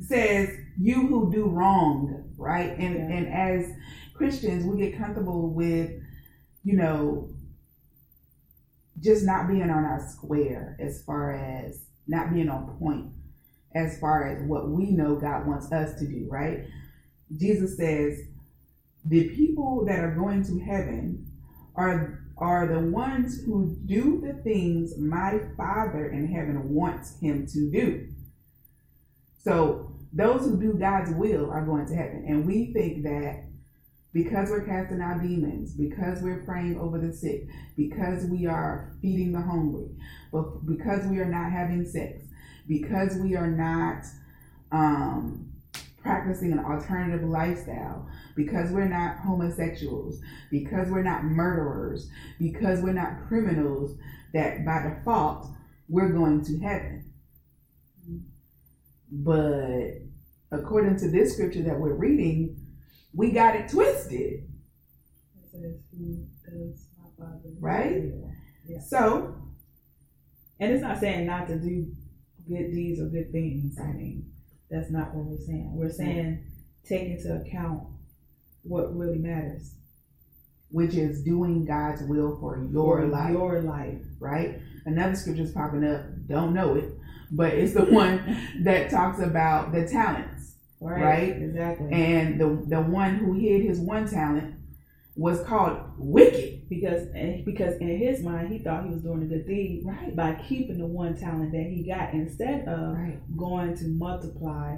says 0.01 0.50
you 0.79 1.08
who 1.08 1.32
do 1.32 1.46
wrong, 1.46 2.32
right? 2.38 2.72
And 2.77 2.96
Yeah. 2.96 3.10
and 3.10 3.27
as 3.27 3.72
Christians, 4.13 4.65
we 4.65 4.77
get 4.77 4.98
comfortable 4.98 5.50
with, 5.50 5.91
you 6.63 6.75
know, 6.75 7.29
just 9.00 9.25
not 9.25 9.48
being 9.48 9.63
on 9.70 9.86
our 9.86 10.06
square 10.10 10.75
as 10.79 11.01
far 11.03 11.32
as 11.32 11.86
not 12.08 12.34
being 12.34 12.50
on 12.50 12.77
point 12.79 13.12
as 13.75 14.00
far 14.00 14.27
as 14.27 14.41
what 14.44 14.70
we 14.70 14.91
know 14.91 15.15
God 15.15 15.46
wants 15.46 15.72
us 15.72 16.00
to 16.00 16.08
do, 16.08 16.27
right? 16.29 16.65
Jesus 17.38 17.77
says, 17.77 18.20
the 19.06 19.29
people 19.29 19.86
that 19.86 20.00
are 20.00 20.15
going 20.15 20.44
to 20.46 20.60
heaven 20.60 21.27
are 21.75 22.24
are 22.39 22.67
the 22.67 22.79
ones 22.79 23.43
who 23.43 23.77
do 23.86 24.22
the 24.25 24.34
things 24.43 24.98
my 24.98 25.39
Father 25.58 26.10
in 26.10 26.27
heaven 26.27 26.74
wants 26.74 27.19
him 27.19 27.46
to 27.48 27.69
do. 27.69 28.08
So 29.38 29.91
those 30.13 30.41
who 30.41 30.60
do 30.60 30.74
God's 30.74 31.12
will 31.12 31.50
are 31.51 31.65
going 31.65 31.86
to 31.88 31.96
heaven. 31.96 32.25
And 32.27 32.46
we 32.46 32.74
think 32.74 33.03
that 33.03 33.46
because 34.12 34.50
we're 34.50 34.65
casting 34.65 35.01
out 35.01 35.22
demons, 35.22 35.74
because 35.75 36.22
we're 36.22 36.43
praying 36.43 36.79
over 36.79 36.98
the 36.98 37.13
sick, 37.13 37.48
because 37.77 38.25
we 38.25 38.48
are 38.48 38.96
feeding 39.01 39.31
the 39.31 39.41
hungry, 39.41 39.89
but 40.31 40.65
because 40.65 41.05
we 41.05 41.19
are 41.19 41.29
not 41.29 41.51
having 41.51 41.86
sex, 41.86 42.24
because 42.67 43.17
we 43.17 43.36
are 43.36 43.51
not 43.51 44.03
um, 44.72 45.49
practicing 46.01 46.51
an 46.51 46.60
alternative 46.60 47.27
lifestyle, 47.27 48.08
because 48.36 48.72
we're 48.72 48.88
not 48.88 49.18
homosexuals, 49.20 50.20
because 50.51 50.89
we're 50.89 51.03
not 51.03 51.24
murderers, 51.24 52.10
because 52.39 52.82
we're 52.82 52.94
not 52.94 53.27
criminals, 53.27 53.98
that 54.34 54.65
by 54.65 54.82
default 54.84 55.48
we're 55.88 56.13
going 56.13 56.44
to 56.46 56.60
heaven. 56.60 57.12
But 59.12 60.01
according 60.51 60.98
to 61.00 61.10
this 61.10 61.34
scripture 61.34 61.63
that 61.63 61.79
we're 61.79 61.96
reading, 61.96 62.56
we 63.13 63.32
got 63.32 63.56
it 63.56 63.70
twisted. 63.70 64.44
It 65.36 65.51
says, 65.51 65.82
"Who 65.98 66.27
does 66.46 66.88
my 66.98 67.10
Father 67.18 67.50
Right? 67.60 68.03
Yeah. 68.68 68.79
So, 68.82 69.36
And 70.60 70.74
it's 70.74 70.84
not 70.84 71.00
saying 71.00 71.25
not 71.25 71.48
to 71.48 71.58
do 71.58 71.88
good 72.48 72.72
deeds 72.72 73.00
or 73.00 73.06
good 73.06 73.32
things. 73.32 73.79
I 73.79 73.94
mean, 73.94 74.29
that's 74.70 74.90
not 74.92 75.14
what 75.14 75.26
we're 75.26 75.46
saying. 75.46 75.72
We're 75.74 75.90
saying 75.92 76.44
take 76.88 77.08
into 77.10 77.36
account 77.36 77.84
what 78.64 78.96
really 78.96 79.18
matters. 79.20 79.74
which 80.72 80.94
is 80.96 81.24
doing 81.24 81.66
God's 81.66 82.04
will 82.04 82.38
for 82.40 82.58
your 82.72 83.02
For 83.02 83.08
life, 83.08 83.32
Your 83.32 83.62
life. 83.62 83.98
right? 84.20 84.60
Another 84.86 85.16
scripture 85.16 85.44
is 85.44 85.52
popping 85.52 85.84
up. 85.84 86.02
Don't 86.28 86.54
know 86.54 86.76
it, 86.76 86.92
but 87.32 87.54
it's 87.54 87.74
the 87.74 87.86
one 87.86 88.22
that 88.64 88.90
talks 88.92 89.20
about 89.20 89.72
the 89.72 89.88
talents. 89.88 90.56
Right. 90.82 91.02
Right? 91.04 91.30
Exactly. 91.42 91.92
And 91.92 92.40
the 92.40 92.64
the 92.68 92.82
one 92.82 93.16
who 93.16 93.34
hid 93.34 93.64
his 93.64 93.80
one 93.80 94.08
talent 94.10 94.56
was 95.20 95.42
called 95.42 95.78
wicked. 95.98 96.70
because 96.70 97.08
because 97.46 97.76
in 97.78 97.98
his 97.98 98.24
mind 98.24 98.48
he 98.52 98.60
thought 98.60 98.86
he 98.86 98.92
was 98.92 99.02
doing 99.02 99.24
a 99.24 99.26
good 99.26 99.46
deed 99.48 99.84
Right. 99.86 100.16
by 100.16 100.36
keeping 100.48 100.78
the 100.78 100.86
one 100.88 101.16
talent 101.16 101.52
that 101.52 101.64
he 101.64 101.84
got 101.84 102.14
instead 102.14 102.68
of 102.68 102.94
Right. 102.96 103.20
going 103.36 103.76
to 103.78 103.88
multiply 103.88 104.78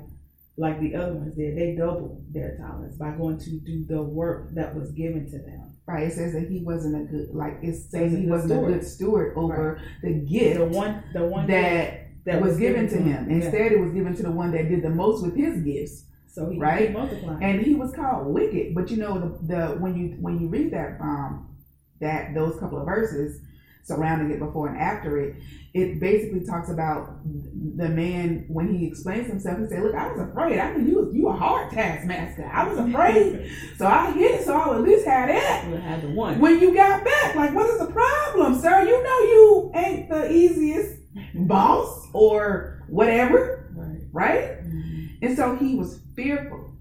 like 0.57 0.79
the 0.79 0.95
other 0.95 1.13
ones 1.13 1.35
did. 1.35 1.57
They 1.57 1.75
doubled 1.75 2.25
their 2.33 2.57
talents 2.57 2.97
by 2.97 3.11
going 3.11 3.37
to 3.39 3.59
do 3.59 3.85
the 3.87 4.01
work 4.03 4.53
that 4.55 4.75
was 4.75 4.91
given 4.91 5.25
to 5.27 5.37
them. 5.39 5.63
Right. 5.87 6.07
It 6.07 6.13
says 6.13 6.33
that 6.33 6.47
he 6.49 6.63
wasn't 6.63 6.95
a 7.01 7.05
good 7.11 7.29
like 7.33 7.59
saying 7.61 8.03
Wasn't 8.03 8.23
he 8.23 8.29
wasn't 8.29 8.51
steward. 8.51 8.69
a 8.69 8.73
good 8.73 8.87
steward 8.87 9.37
over 9.37 9.79
the 10.03 10.13
gift 10.13 10.59
The 10.59 10.65
one 10.65 11.03
the 11.13 11.25
one 11.27 11.47
that 11.47 11.99
that 12.25 12.41
was 12.41 12.57
given 12.57 12.87
to 12.87 12.97
him. 12.97 13.29
Yeah. 13.29 13.35
Instead, 13.37 13.71
it 13.71 13.79
was 13.79 13.91
given 13.91 14.15
to 14.15 14.23
the 14.23 14.31
one 14.31 14.51
that 14.51 14.69
did 14.69 14.83
the 14.83 14.89
most 14.91 15.23
with 15.23 15.35
his 15.35 15.61
gifts. 15.63 16.05
So 16.31 16.49
he 16.49 16.57
right? 16.57 16.93
multiplying. 16.93 17.43
and 17.43 17.61
he 17.61 17.75
was 17.75 17.93
called 17.93 18.27
wicked. 18.27 18.73
But 18.73 18.89
you 18.89 18.97
know 18.97 19.19
the, 19.19 19.53
the 19.53 19.67
when 19.79 19.95
you 19.97 20.15
when 20.19 20.39
you 20.39 20.47
read 20.47 20.71
that 20.71 20.99
um 21.01 21.55
that 21.99 22.33
those 22.33 22.59
couple 22.59 22.79
of 22.79 22.85
verses 22.85 23.41
surrounding 23.83 24.31
it 24.31 24.39
before 24.39 24.67
and 24.67 24.77
after 24.79 25.17
it, 25.17 25.35
it 25.73 25.99
basically 25.99 26.45
talks 26.45 26.69
about 26.69 27.19
the 27.77 27.89
man 27.89 28.45
when 28.47 28.77
he 28.77 28.85
explains 28.85 29.27
himself. 29.27 29.59
He 29.59 29.67
said, 29.67 29.83
"Look, 29.83 29.95
I 29.95 30.11
was 30.11 30.19
afraid. 30.29 30.59
I 30.59 30.73
mean, 30.73 30.87
you 30.87 30.95
was 30.95 31.13
you 31.13 31.29
a 31.29 31.33
hard 31.33 31.71
taskmaster. 31.71 32.49
I 32.51 32.67
was 32.67 32.77
afraid, 32.77 33.51
so 33.77 33.87
I 33.87 34.11
hid 34.11 34.41
it 34.41 34.45
so 34.45 34.57
I 34.57 34.67
would 34.69 34.77
at 34.77 34.83
least 34.83 35.05
have 35.05 35.29
that." 35.29 35.67
We'll 35.69 35.81
have 35.81 36.01
the 36.01 36.09
one. 36.09 36.39
When 36.39 36.59
you 36.59 36.73
got 36.73 37.03
back, 37.03 37.35
like, 37.35 37.53
what 37.53 37.69
is 37.69 37.79
the 37.79 37.87
problem, 37.87 38.59
sir? 38.59 38.83
You 38.83 39.03
know 39.03 39.19
you 39.19 39.71
ain't 39.75 40.09
the 40.09 40.31
easiest 40.31 40.99
boss 41.33 42.07
or 42.13 42.83
whatever, 42.89 43.71
right. 43.73 44.01
right? 44.11 44.60
And 45.21 45.35
so 45.37 45.55
he 45.55 45.75
was 45.75 45.99
fearful. 46.15 46.71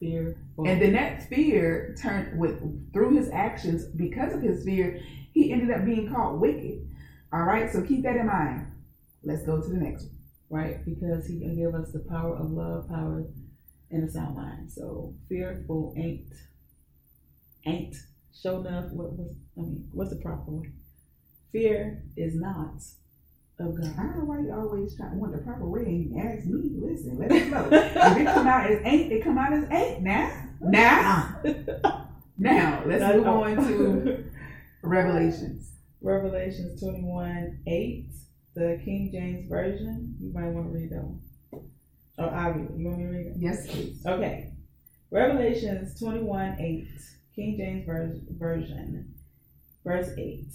Fearful. 0.00 0.66
And 0.66 0.80
then 0.80 0.92
that 0.94 1.28
fear 1.28 1.94
turned 2.00 2.38
with 2.38 2.92
through 2.92 3.16
his 3.16 3.30
actions, 3.30 3.84
because 3.86 4.34
of 4.34 4.42
his 4.42 4.64
fear, 4.64 5.00
he 5.32 5.52
ended 5.52 5.70
up 5.70 5.84
being 5.84 6.12
called 6.12 6.40
wicked. 6.40 6.88
All 7.32 7.42
right, 7.42 7.70
so 7.70 7.82
keep 7.82 8.02
that 8.04 8.16
in 8.16 8.26
mind. 8.26 8.66
Let's 9.22 9.44
go 9.44 9.60
to 9.60 9.68
the 9.68 9.76
next 9.76 10.04
one. 10.04 10.12
right? 10.50 10.84
Because 10.84 11.26
he 11.26 11.40
can 11.40 11.56
give 11.56 11.74
us 11.74 11.92
the 11.92 12.00
power 12.00 12.36
of 12.36 12.50
love, 12.50 12.88
power, 12.88 13.24
and 13.90 14.08
a 14.08 14.12
sound 14.12 14.36
mind. 14.36 14.70
So 14.70 15.14
fearful 15.28 15.94
ain't 15.96 16.26
ain't 17.66 17.96
show 18.32 18.60
enough. 18.60 18.90
What 18.92 19.12
was 19.16 19.32
I 19.56 19.60
mean? 19.62 19.88
What's 19.92 20.10
the 20.10 20.16
proper 20.16 20.50
way? 20.50 20.70
Fear 21.52 22.02
is 22.16 22.34
not 22.34 22.82
of 23.58 23.78
I 23.78 24.02
don't 24.02 24.18
know 24.18 24.24
why 24.24 24.40
you 24.40 24.52
always 24.52 24.96
try 24.96 25.08
to 25.08 25.14
want 25.14 25.32
the 25.32 25.38
proper 25.38 25.64
way 25.66 25.84
and 25.84 26.20
ask 26.20 26.44
me. 26.46 26.70
Listen, 26.74 27.18
let 27.18 27.30
us 27.30 27.48
know. 27.50 27.68
if 27.70 28.18
it 28.18 28.24
come 28.24 28.46
out 28.46 28.70
as 28.70 28.80
ain't, 28.84 29.12
it 29.12 29.22
come 29.22 29.38
out 29.38 29.52
as 29.52 29.64
ain't 29.70 30.02
now. 30.02 30.48
Now, 30.60 31.40
now, 32.38 32.82
let's 32.86 33.14
move 33.14 33.26
on 33.26 33.56
to 33.56 34.24
Revelations. 34.82 35.70
Revelations 36.00 36.80
21 36.80 37.60
8, 37.66 38.06
the 38.54 38.80
King 38.84 39.10
James 39.12 39.48
Version. 39.48 40.16
You 40.20 40.32
might 40.32 40.48
want 40.48 40.72
to 40.72 40.78
read 40.78 40.90
that 40.90 41.02
one. 41.04 41.20
Oh, 42.18 42.26
I 42.26 42.48
read 42.48 42.70
it. 42.70 42.76
You 42.76 42.86
want 42.86 42.98
me 42.98 43.04
to 43.04 43.10
read 43.10 43.26
it? 43.26 43.34
Yes, 43.38 43.66
please. 43.68 44.04
Okay. 44.04 44.52
Revelations 45.10 45.98
21 45.98 46.56
8, 46.58 46.88
King 47.36 47.56
James 47.56 47.86
Ver- 47.86 48.20
Version, 48.30 49.14
verse 49.84 50.10
8. 50.18 50.46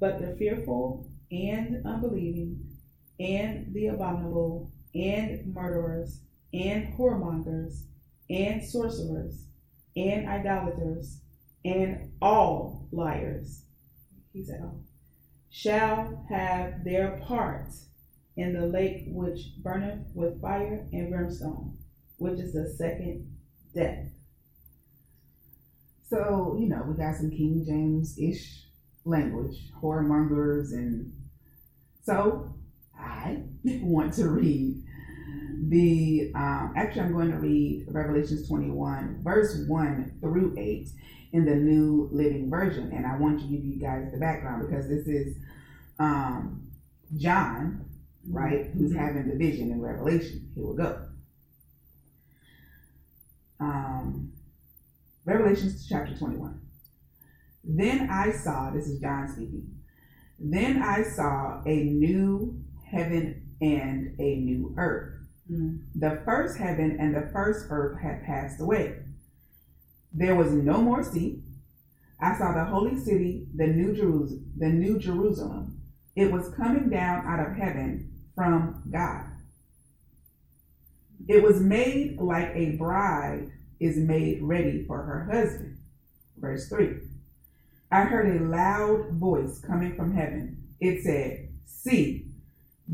But 0.00 0.20
the 0.20 0.34
fearful 0.38 1.08
and 1.30 1.84
unbelieving, 1.86 2.60
and 3.18 3.72
the 3.74 3.88
abominable, 3.88 4.70
and 4.94 5.52
murderers, 5.54 6.20
and 6.52 6.94
whoremongers, 6.96 7.82
and 8.30 8.64
sorcerers, 8.64 9.44
and 9.96 10.28
idolaters, 10.28 11.20
and 11.64 12.12
all 12.22 12.88
liars, 12.92 13.64
he 14.32 14.44
said 14.44 14.60
all, 14.62 14.80
shall 15.50 16.24
have 16.28 16.84
their 16.84 17.22
part 17.26 17.68
in 18.36 18.52
the 18.52 18.66
lake 18.66 19.04
which 19.08 19.52
burneth 19.62 20.06
with 20.14 20.40
fire 20.40 20.86
and 20.92 21.10
brimstone, 21.10 21.76
which 22.18 22.38
is 22.38 22.52
the 22.52 22.68
second 22.76 23.36
death. 23.74 24.06
So, 26.08 26.56
you 26.60 26.68
know, 26.68 26.84
we 26.86 26.94
got 26.96 27.16
some 27.16 27.30
King 27.30 27.64
James 27.66 28.16
ish 28.18 28.65
language, 29.06 29.56
whoremongers, 29.82 30.72
and 30.72 31.12
so 32.02 32.54
I 32.98 33.42
want 33.64 34.12
to 34.14 34.28
read 34.28 34.82
the, 35.68 36.32
um, 36.34 36.74
actually, 36.76 37.02
I'm 37.02 37.12
going 37.12 37.30
to 37.30 37.38
read 37.38 37.86
Revelations 37.88 38.46
21, 38.48 39.20
verse 39.22 39.64
1 39.66 40.18
through 40.20 40.54
8 40.58 40.88
in 41.32 41.44
the 41.44 41.54
New 41.54 42.08
Living 42.12 42.50
Version. 42.50 42.92
And 42.92 43.06
I 43.06 43.16
want 43.16 43.40
to 43.40 43.46
give 43.46 43.64
you 43.64 43.80
guys 43.80 44.08
the 44.12 44.18
background 44.18 44.66
because 44.68 44.88
this 44.88 45.06
is 45.06 45.36
um, 45.98 46.68
John, 47.16 47.84
right, 48.28 48.66
who's 48.66 48.94
having 48.94 49.28
the 49.28 49.36
vision 49.36 49.70
in 49.70 49.80
Revelation. 49.80 50.50
Here 50.54 50.64
we 50.64 50.76
go. 50.76 51.06
Um, 53.58 54.32
Revelations 55.24 55.86
chapter 55.88 56.16
21. 56.16 56.65
Then 57.66 58.08
I 58.10 58.30
saw, 58.30 58.70
this 58.70 58.86
is 58.86 59.00
John 59.00 59.28
speaking, 59.28 59.76
then 60.38 60.82
I 60.82 61.02
saw 61.02 61.62
a 61.66 61.74
new 61.84 62.62
heaven 62.88 63.42
and 63.60 64.14
a 64.20 64.36
new 64.36 64.74
earth. 64.76 65.14
Mm. 65.50 65.80
The 65.94 66.22
first 66.24 66.58
heaven 66.58 66.96
and 67.00 67.14
the 67.14 67.28
first 67.32 67.66
earth 67.70 68.00
had 68.00 68.24
passed 68.24 68.60
away. 68.60 68.98
There 70.12 70.36
was 70.36 70.52
no 70.52 70.80
more 70.80 71.02
sea. 71.02 71.42
I 72.20 72.38
saw 72.38 72.52
the 72.52 72.64
holy 72.64 72.98
city, 72.98 73.46
the 73.54 73.66
new 73.66 73.94
Jerusalem, 73.94 74.52
the 74.56 74.68
new 74.68 74.98
Jerusalem. 74.98 75.80
It 76.14 76.32
was 76.32 76.54
coming 76.54 76.88
down 76.88 77.26
out 77.26 77.40
of 77.40 77.56
heaven 77.56 78.12
from 78.34 78.82
God. 78.90 79.24
It 81.28 81.42
was 81.42 81.60
made 81.60 82.18
like 82.18 82.52
a 82.54 82.76
bride 82.76 83.50
is 83.80 83.96
made 83.96 84.42
ready 84.42 84.84
for 84.86 85.02
her 85.02 85.28
husband. 85.30 85.78
Verse 86.38 86.68
3 86.68 87.00
I 87.90 88.02
heard 88.02 88.40
a 88.40 88.44
loud 88.44 89.12
voice 89.12 89.60
coming 89.60 89.94
from 89.94 90.14
heaven. 90.14 90.64
It 90.80 91.02
said, 91.02 91.48
See, 91.64 92.26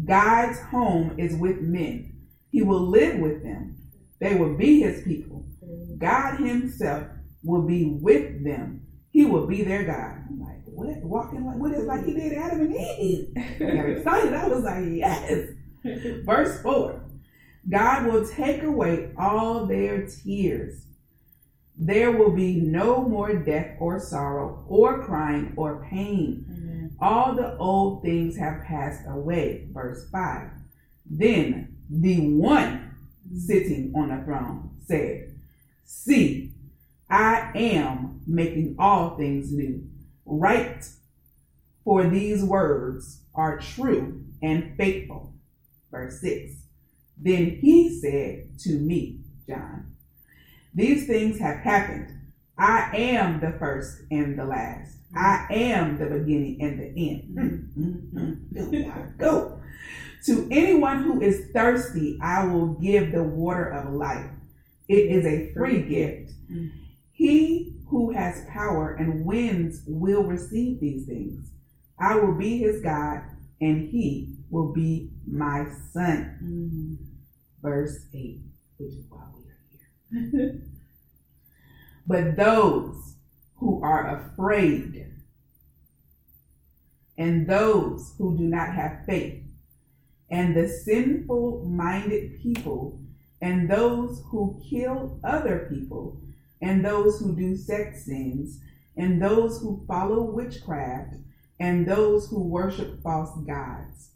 God's 0.04 0.58
home 0.61 1.14
is 1.18 1.37
with 1.37 1.61
men. 1.61 2.12
He 2.50 2.62
will 2.62 2.88
live 2.88 3.18
with 3.18 3.42
them. 3.42 3.78
They 4.20 4.34
will 4.34 4.56
be 4.56 4.80
his 4.80 5.02
people. 5.02 5.44
God 5.99 6.38
himself 6.38 7.06
will 7.42 7.62
be 7.62 7.87
with 7.87 8.44
them. 8.44 8.87
He 9.11 9.25
will 9.25 9.46
be 9.46 9.62
their 9.62 9.84
God. 9.84 10.25
I'm 10.28 10.40
like, 10.40 10.62
what? 10.64 11.02
Walking 11.02 11.46
like 11.46 11.56
what 11.56 11.72
is 11.72 11.84
like 11.84 12.04
he 12.04 12.14
did 12.14 12.32
Adam 12.34 12.61
and 12.61 12.75
Eve. 12.75 13.28
I 13.37 13.58
got 13.58 13.90
excited. 13.90 14.34
I 14.34 14.49
was 14.49 14.64
like, 14.64 14.84
yes. 14.90 15.50
Verse 16.25 16.62
4 16.62 17.02
God 17.68 18.06
will 18.06 18.26
take 18.26 18.62
away 18.62 19.12
all 19.18 19.66
their 19.66 20.06
tears. 20.06 20.87
There 21.84 22.12
will 22.12 22.30
be 22.30 22.60
no 22.60 23.02
more 23.02 23.34
death 23.34 23.76
or 23.80 23.98
sorrow 23.98 24.64
or 24.68 25.02
crying 25.04 25.52
or 25.56 25.84
pain. 25.90 26.46
Amen. 26.48 26.96
All 27.00 27.34
the 27.34 27.56
old 27.56 28.02
things 28.02 28.36
have 28.36 28.62
passed 28.62 29.02
away. 29.08 29.66
Verse 29.72 30.08
5. 30.10 30.48
Then 31.10 31.76
the 31.90 32.36
one 32.36 32.94
mm-hmm. 33.26 33.36
sitting 33.36 33.92
on 33.96 34.16
the 34.16 34.24
throne 34.24 34.76
said, 34.86 35.34
See, 35.84 36.52
I 37.10 37.50
am 37.56 38.20
making 38.28 38.76
all 38.78 39.16
things 39.16 39.52
new. 39.52 39.84
Write, 40.24 40.86
for 41.82 42.08
these 42.08 42.44
words 42.44 43.22
are 43.34 43.58
true 43.58 44.22
and 44.40 44.76
faithful. 44.76 45.34
Verse 45.90 46.20
6. 46.20 46.54
Then 47.18 47.58
he 47.60 47.98
said 48.00 48.58
to 48.60 48.78
me, 48.78 49.18
John, 49.48 49.91
These 50.75 51.07
things 51.07 51.38
have 51.38 51.59
happened. 51.59 52.19
I 52.59 52.91
am 52.95 53.41
the 53.41 53.52
first 53.59 54.02
and 54.11 54.38
the 54.38 54.45
last. 54.45 54.97
I 55.14 55.47
am 55.50 55.99
the 55.99 56.07
beginning 56.07 56.59
and 56.62 56.79
the 56.79 57.11
end. 57.11 57.37
Mm, 57.37 58.12
mm, 58.14 58.73
mm. 58.73 59.19
Go. 59.19 59.61
To 60.26 60.49
anyone 60.50 61.02
who 61.02 61.21
is 61.21 61.50
thirsty, 61.52 62.19
I 62.23 62.47
will 62.47 62.75
give 62.75 63.12
the 63.12 63.25
water 63.25 63.67
of 63.67 63.93
life. 63.93 64.31
It 64.88 64.95
is 64.95 65.26
a 65.26 65.52
free 65.55 65.83
gift. 65.83 66.33
He 67.12 67.75
who 67.88 68.12
has 68.12 68.47
power 68.49 68.95
and 68.95 69.25
wins 69.25 69.83
will 69.87 70.23
receive 70.25 70.81
these 70.81 71.07
things. 71.07 71.50
I 71.99 72.17
will 72.17 72.35
be 72.35 72.59
his 72.59 72.81
God, 72.83 73.23
and 73.61 73.91
he 73.91 74.37
will 74.50 74.73
be 74.73 75.11
my 75.26 75.67
son. 75.93 76.99
Verse 77.61 78.07
8, 78.14 78.41
which 78.79 78.93
is 78.93 79.05
why 79.09 79.25
we. 79.35 79.41
But 82.07 82.37
those 82.37 83.14
who 83.57 83.81
are 83.83 84.16
afraid 84.16 85.07
and 87.16 87.47
those 87.47 88.14
who 88.19 88.37
do 88.37 88.45
not 88.45 88.75
have 88.75 89.04
faith 89.07 89.42
and 90.31 90.57
the 90.57 90.69
sinful 90.69 91.64
minded 91.64 92.42
people 92.42 92.99
and 93.40 93.71
those 93.71 94.23
who 94.26 94.61
kill 94.69 95.21
other 95.23 95.69
people 95.71 96.21
and 96.61 96.85
those 96.85 97.21
who 97.21 97.37
do 97.37 97.57
sex 97.57 98.04
sins 98.07 98.61
and 98.97 99.23
those 99.23 99.61
who 99.61 99.85
follow 99.87 100.23
witchcraft 100.23 101.14
and 101.61 101.87
those 101.87 102.28
who 102.28 102.42
worship 102.42 103.00
false 103.02 103.37
gods 103.47 104.11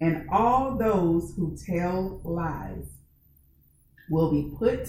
and 0.00 0.28
all 0.30 0.76
those 0.76 1.34
who 1.36 1.56
tell 1.56 2.20
lies 2.24 2.99
will 4.10 4.30
be 4.30 4.52
put 4.58 4.88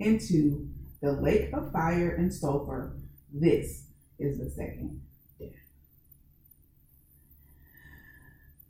into 0.00 0.68
the 1.00 1.12
lake 1.12 1.52
of 1.52 1.70
fire 1.72 2.10
and 2.16 2.32
sulfur. 2.34 2.96
This 3.32 3.86
is 4.18 4.38
the 4.38 4.50
second 4.50 5.02
death. 5.38 5.50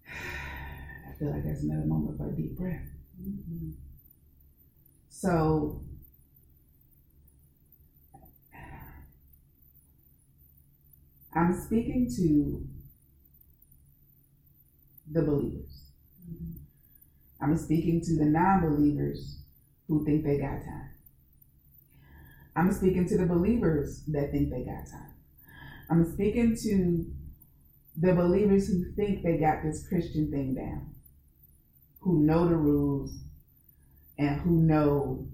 I 1.09 1.12
feel 1.19 1.31
like 1.31 1.45
that's 1.45 1.62
another 1.62 1.87
moment 1.87 2.19
for 2.19 2.29
a 2.31 2.37
deep 2.37 2.57
breath. 2.57 2.88
Mhm. 3.21 3.73
So, 5.09 5.83
I'm 11.35 11.55
speaking 11.55 12.09
to 12.17 12.67
the 15.11 15.23
believers. 15.23 15.85
Mhm. 16.29 16.55
I'm 17.41 17.57
speaking 17.57 18.01
to 18.03 18.17
the 18.17 18.25
non 18.27 18.61
believers 18.62 19.41
who 19.92 20.05
think 20.07 20.24
they 20.24 20.38
got 20.38 20.64
time. 20.64 20.88
I'm 22.57 22.72
speaking 22.72 23.07
to 23.09 23.18
the 23.18 23.26
believers 23.26 24.02
that 24.09 24.31
think 24.31 24.50
they 24.50 24.62
got 24.62 24.87
time. 24.90 25.14
I'm 25.90 26.11
speaking 26.14 26.57
to 26.62 27.05
the 28.00 28.14
believers 28.14 28.68
who 28.68 28.90
think 28.92 29.22
they 29.22 29.37
got 29.37 29.62
this 29.62 29.87
Christian 29.87 30.31
thing 30.31 30.55
down, 30.55 30.94
who 32.00 32.24
know 32.24 32.48
the 32.48 32.57
rules 32.57 33.18
and 34.18 34.40
who 34.40 34.62
know, 34.62 35.28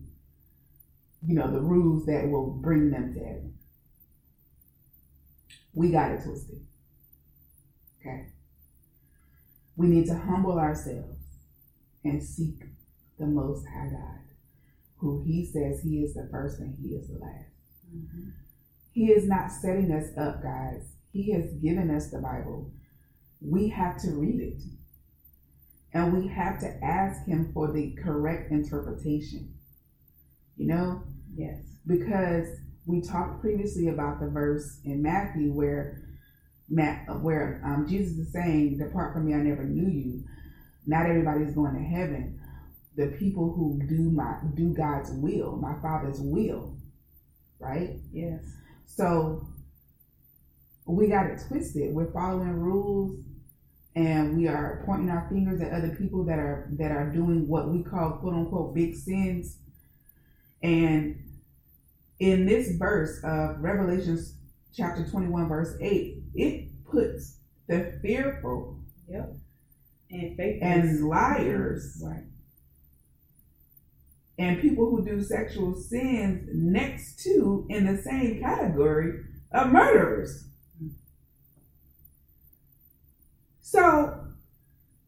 you 1.24 1.36
know, 1.36 1.52
the 1.52 1.60
rules 1.60 2.04
that 2.06 2.28
will 2.28 2.50
bring 2.50 2.90
them 2.90 3.14
to 3.14 3.20
heaven. 3.20 3.54
We 5.72 5.92
got 5.92 6.10
it 6.10 6.24
twisted. 6.24 6.66
Okay? 8.00 8.26
We 9.76 9.86
need 9.86 10.06
to 10.06 10.18
humble 10.18 10.58
ourselves 10.58 11.16
and 12.02 12.20
seek 12.20 12.64
the 13.18 13.26
Most 13.26 13.64
High 13.66 13.90
God, 13.90 14.27
who 14.98 15.22
He 15.24 15.44
says 15.44 15.80
He 15.82 16.02
is 16.02 16.14
the 16.14 16.28
first 16.30 16.60
and 16.60 16.76
He 16.80 16.94
is 16.94 17.08
the 17.08 17.18
last. 17.18 17.50
Mhm. 17.94 18.32
He 18.92 19.12
is 19.12 19.28
not 19.28 19.50
setting 19.52 19.90
us 19.92 20.16
up, 20.16 20.42
guys. 20.42 20.82
He 21.12 21.32
has 21.32 21.52
given 21.54 21.90
us 21.90 22.10
the 22.10 22.18
Bible. 22.20 22.72
We 23.40 23.68
have 23.68 24.00
to 24.02 24.10
read 24.12 24.40
it. 24.40 24.62
And 25.92 26.12
we 26.12 26.28
have 26.28 26.58
to 26.60 26.84
ask 26.84 27.24
Him 27.26 27.52
for 27.52 27.72
the 27.72 27.92
correct 27.92 28.50
interpretation. 28.50 29.54
You 30.56 30.66
know, 30.66 31.02
Yes. 31.34 31.62
because 31.86 32.48
we 32.86 33.00
talked 33.00 33.40
previously 33.40 33.88
about 33.88 34.18
the 34.20 34.28
verse 34.28 34.80
in 34.84 35.02
Matthew 35.02 35.52
where 35.52 36.02
Matt, 36.68 37.22
where 37.22 37.62
um, 37.64 37.86
Jesus 37.86 38.18
is 38.18 38.32
saying, 38.32 38.78
"Depart 38.78 39.14
from 39.14 39.26
me, 39.26 39.34
I 39.34 39.42
never 39.42 39.64
knew 39.64 39.88
you." 39.88 40.24
Not 40.86 41.06
everybody's 41.06 41.54
going 41.54 41.74
to 41.74 41.80
heaven. 41.80 42.37
The 42.98 43.06
people 43.16 43.52
who 43.52 43.80
do 43.86 44.10
my 44.10 44.38
do 44.54 44.74
God's 44.74 45.12
will, 45.12 45.56
my 45.56 45.80
Father's 45.80 46.18
will, 46.20 46.76
right? 47.60 47.90
Yes. 48.12 48.42
So 48.86 49.46
we 50.84 51.06
got 51.06 51.26
it 51.26 51.40
twisted. 51.46 51.94
We're 51.94 52.10
following 52.10 52.54
rules 52.54 53.20
and 53.94 54.36
we 54.36 54.48
are 54.48 54.82
pointing 54.84 55.10
our 55.10 55.28
fingers 55.28 55.60
at 55.60 55.72
other 55.72 55.94
people 55.94 56.24
that 56.24 56.40
are 56.40 56.68
that 56.72 56.90
are 56.90 57.08
doing 57.12 57.46
what 57.46 57.68
we 57.68 57.84
call 57.84 58.18
quote 58.18 58.34
unquote 58.34 58.74
big 58.74 58.96
sins. 58.96 59.58
And 60.60 61.22
in 62.18 62.46
this 62.46 62.72
verse 62.76 63.20
of 63.22 63.60
Revelations 63.60 64.34
chapter 64.74 65.08
21 65.08 65.48
verse 65.48 65.76
8, 65.80 66.16
it 66.34 66.84
puts 66.84 67.36
the 67.68 67.96
fearful 68.02 68.80
Yep. 69.08 69.36
And 70.10 70.36
faith 70.36 70.58
and 70.62 71.08
liars 71.08 72.02
Right. 72.04 72.24
And 74.38 74.60
people 74.60 74.88
who 74.88 75.04
do 75.04 75.20
sexual 75.22 75.74
sins 75.74 76.48
next 76.52 77.22
to 77.24 77.66
in 77.68 77.84
the 77.84 78.00
same 78.00 78.40
category 78.40 79.24
of 79.52 79.72
murderers. 79.72 80.44
So, 83.60 84.28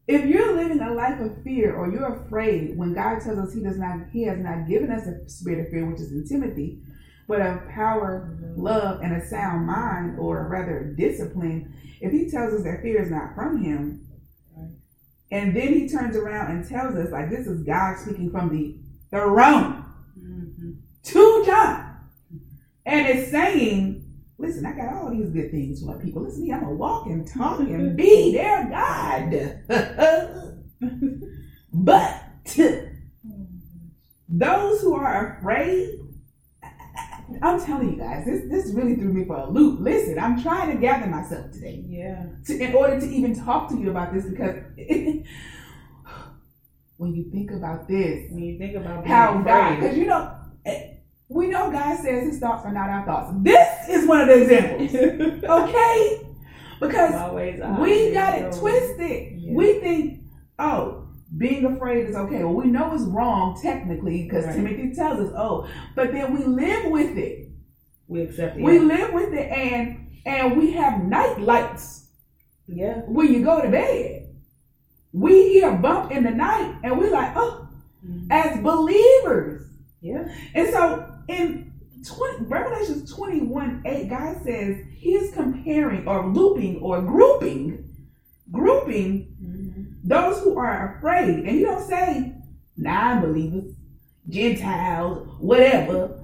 if 0.07 0.25
you're 0.25 0.55
living 0.55 0.81
a 0.81 0.93
life 0.93 1.19
of 1.21 1.41
fear 1.43 1.75
or 1.75 1.89
you're 1.91 2.25
afraid 2.25 2.77
when 2.77 2.93
God 2.93 3.21
tells 3.21 3.39
us 3.39 3.53
he 3.53 3.61
does 3.61 3.77
not 3.77 4.09
he 4.11 4.23
has 4.23 4.39
not 4.39 4.67
given 4.67 4.91
us 4.91 5.07
a 5.07 5.27
spirit 5.29 5.65
of 5.65 5.71
fear 5.71 5.89
which 5.89 6.01
is 6.01 6.11
in 6.11 6.27
Timothy, 6.27 6.81
but 7.27 7.41
of 7.41 7.67
power, 7.69 8.37
love 8.57 8.99
and 9.01 9.15
a 9.15 9.25
sound 9.25 9.65
mind 9.65 10.19
or 10.19 10.47
rather 10.49 10.93
discipline, 10.97 11.73
if 12.01 12.11
he 12.11 12.29
tells 12.29 12.53
us 12.53 12.63
that 12.63 12.81
fear 12.81 13.01
is 13.01 13.09
not 13.09 13.33
from 13.35 13.63
him, 13.63 14.05
and 15.31 15.55
then 15.55 15.69
he 15.69 15.87
turns 15.87 16.17
around 16.17 16.51
and 16.51 16.67
tells 16.67 16.95
us 16.95 17.11
like 17.11 17.29
this 17.29 17.47
is 17.47 17.63
God 17.63 17.97
speaking 17.97 18.31
from 18.31 18.49
the 18.49 18.77
throne 19.11 19.83
Mhm. 20.17 20.75
to 21.03 21.43
John. 21.45 21.85
And 22.85 23.07
it's 23.07 23.29
saying, 23.31 24.03
listen, 24.37 24.65
I 24.65 24.73
got 24.73 24.93
all 24.93 25.11
these 25.11 25.29
good 25.29 25.51
things 25.51 25.81
for 25.81 25.87
my 25.95 26.01
people. 26.03 26.23
Listen 26.23 26.41
to 26.41 26.47
me, 26.47 26.53
I'm 26.53 26.63
a 26.63 26.73
walk 26.73 27.05
and 27.07 27.27
talk 27.27 27.59
and 27.59 27.95
be 28.03 28.31
their 28.33 28.67
God. 28.69 29.59
but 31.73 32.23
those 34.29 34.81
who 34.81 34.95
are 34.95 35.37
afraid, 35.37 35.99
I'm 37.41 37.59
telling 37.63 37.91
you 37.93 37.97
guys, 37.97 38.25
this 38.25 38.49
this 38.49 38.73
really 38.73 38.95
threw 38.95 39.13
me 39.13 39.25
for 39.25 39.37
a 39.37 39.49
loop. 39.49 39.79
Listen, 39.79 40.19
I'm 40.19 40.41
trying 40.41 40.71
to 40.71 40.77
gather 40.81 41.07
myself 41.07 41.51
today 41.51 41.83
Yeah. 41.87 42.25
to, 42.45 42.57
in 42.59 42.75
order 42.75 42.99
to 42.99 43.07
even 43.07 43.33
talk 43.35 43.69
to 43.69 43.77
you 43.77 43.89
about 43.89 44.13
this 44.13 44.25
because 44.25 44.57
when 47.01 47.15
you 47.15 47.23
think 47.31 47.49
about 47.49 47.87
this, 47.87 48.29
When 48.29 48.43
you 48.43 48.59
think 48.59 48.75
about 48.75 49.07
how 49.07 49.41
God, 49.41 49.79
because 49.79 49.97
you 49.97 50.05
know, 50.05 50.35
eh, 50.67 50.97
We 51.29 51.47
know 51.47 51.71
God 51.71 51.97
says 51.97 52.29
his 52.29 52.39
thoughts 52.39 52.63
are 52.63 52.71
not 52.71 52.89
our 52.91 53.05
thoughts. 53.07 53.33
This 53.41 53.89
is 53.89 54.07
one 54.07 54.21
of 54.21 54.27
the 54.27 54.41
examples. 54.43 55.43
okay? 55.43 56.27
Because 56.79 57.15
Always 57.15 57.59
we 57.79 58.11
got 58.11 58.37
it 58.37 58.53
twisted. 58.53 59.39
Yeah. 59.39 59.53
We 59.53 59.79
think, 59.79 60.21
oh, 60.59 61.07
being 61.35 61.65
afraid 61.65 62.07
is 62.07 62.15
okay. 62.15 62.43
Well, 62.43 62.53
we 62.53 62.67
know 62.67 62.93
it's 62.93 63.05
wrong 63.05 63.59
technically 63.59 64.23
because 64.25 64.45
Right. 64.45 64.57
Timothy 64.57 64.93
tells 64.93 65.19
us, 65.21 65.33
oh, 65.35 65.67
but 65.95 66.11
then 66.11 66.37
we 66.37 66.45
live 66.45 66.91
with 66.91 67.17
it. 67.17 67.49
We 68.07 68.21
accept 68.21 68.57
it. 68.57 68.63
We 68.63 68.77
live 68.77 69.11
with 69.11 69.33
it 69.33 69.49
and 69.49 70.07
and 70.23 70.55
we 70.55 70.73
have 70.73 71.03
night 71.03 71.39
lights 71.39 72.09
yeah. 72.67 73.01
when 73.07 73.33
you 73.33 73.43
go 73.43 73.59
to 73.59 73.69
bed. 73.69 74.20
We 75.13 75.49
hear 75.49 75.71
a 75.71 75.77
bump 75.77 76.11
in 76.11 76.23
the 76.23 76.31
night 76.31 76.75
and 76.83 76.97
we're 76.97 77.11
like, 77.11 77.33
oh, 77.35 77.67
Mhm. 78.07 78.27
as 78.31 78.59
believers. 78.61 79.67
Yeah. 80.01 80.27
And 80.55 80.69
so 80.69 81.05
in 81.27 81.71
20, 82.07 82.45
Revelations 82.45 83.13
21 83.13 83.81
8, 83.85 84.09
God 84.09 84.37
says 84.43 84.77
he's 84.95 85.31
comparing 85.33 86.07
or 86.07 86.27
looping 86.27 86.81
or 86.81 87.01
grouping, 87.01 87.83
grouping 88.51 89.27
Mhm. 89.43 89.85
those 90.03 90.39
who 90.41 90.57
are 90.57 90.95
afraid. 90.97 91.39
And 91.39 91.49
he 91.49 91.61
don't 91.61 91.87
say 91.87 92.33
non 92.77 93.21
believers, 93.21 93.73
Gentiles, 94.29 95.27
whatever, 95.39 96.19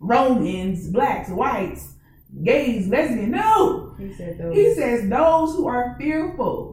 Romans, 0.00 0.88
blacks, 0.88 1.28
whites, 1.30 1.94
gays, 2.42 2.88
lesbians. 2.88 3.30
No. 3.30 3.92
He 3.98 4.12
said 4.14 4.38
those. 4.38 4.54
He 4.56 4.74
says 4.74 5.08
those 5.08 5.54
who 5.54 5.68
are 5.68 5.94
fearful. 5.98 6.69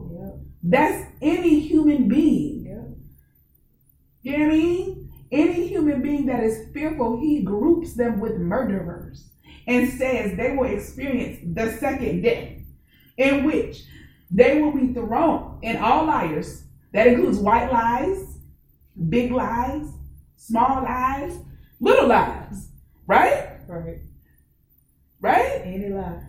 That's 0.62 1.06
any 1.22 1.60
human 1.60 2.08
being. 2.08 2.66
Yep. 2.66 2.96
You 4.22 4.38
know 4.38 4.44
what 4.46 4.52
I 4.54 4.56
mean? 4.56 5.12
Any 5.30 5.68
human 5.68 6.02
being 6.02 6.26
that 6.26 6.42
is 6.42 6.68
fearful, 6.72 7.20
he 7.20 7.42
groups 7.42 7.94
them 7.94 8.18
with 8.20 8.36
murderers 8.36 9.28
and 9.66 9.88
says 9.90 10.36
they 10.36 10.56
will 10.56 10.64
experience 10.64 11.38
the 11.54 11.76
second 11.76 12.22
death, 12.22 12.52
in 13.18 13.44
which 13.44 13.84
they 14.30 14.60
will 14.60 14.72
be 14.72 14.92
thrown 14.92 15.58
in 15.62 15.76
all 15.76 16.06
liars. 16.06 16.64
That 16.92 17.06
includes 17.06 17.38
white 17.38 17.70
lies, 17.70 18.38
big 19.08 19.30
lies, 19.30 19.86
small 20.36 20.82
lies, 20.82 21.38
little 21.80 22.08
lies, 22.08 22.70
right? 23.06 23.50
Right. 23.68 23.98
Right? 25.20 25.62
Any 25.64 25.90
lie. 25.90 26.22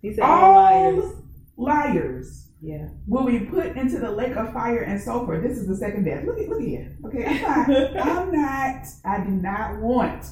He 0.00 0.12
said 0.14 0.22
all 0.22 0.44
All 0.44 0.54
liars. 0.54 1.14
liars 1.56 2.43
Yeah. 2.64 2.88
will 3.06 3.26
be 3.26 3.40
put 3.40 3.76
into 3.76 3.98
the 3.98 4.10
lake 4.10 4.36
of 4.36 4.52
fire 4.54 4.80
and 4.80 4.98
sulfur. 5.00 5.38
This 5.40 5.58
is 5.58 5.66
the 5.68 5.76
second 5.76 6.04
death. 6.04 6.24
Look 6.24 6.38
at 6.38 6.48
look 6.48 6.62
at 6.62 6.66
here. 6.66 6.96
Okay, 7.04 7.44
I'm 7.44 7.68
not, 7.70 7.96
I'm 8.06 8.32
not, 8.32 8.86
I 9.04 9.20
do 9.24 9.30
not 9.30 9.80
want 9.82 10.24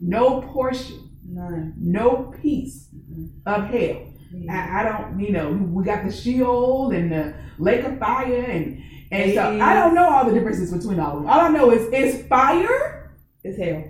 no 0.00 0.42
portion, 0.42 1.10
None. 1.28 1.74
no 1.78 2.32
piece 2.40 2.88
Mhm. 2.94 3.30
of 3.44 3.64
hell. 3.66 4.02
Yeah. 4.32 4.52
I, 4.52 4.80
I 4.80 4.84
don't, 4.84 5.18
you 5.20 5.32
know, 5.32 5.50
we 5.52 5.82
got 5.84 6.04
the 6.04 6.12
Sheol 6.12 6.90
and 6.92 7.10
the 7.10 7.34
lake 7.58 7.84
of 7.84 7.98
fire 7.98 8.42
and 8.44 8.82
and 9.10 9.34
so 9.34 9.60
I 9.60 9.72
don't 9.74 9.94
know 9.94 10.08
all 10.08 10.24
the 10.26 10.32
differences 10.34 10.72
between 10.72 11.00
all 11.00 11.16
of 11.16 11.22
them. 11.22 11.30
All 11.30 11.40
I 11.40 11.48
know 11.48 11.70
is 11.72 11.88
it's 11.92 12.26
fire. 12.28 13.16
It's 13.44 13.56
hell. 13.58 13.84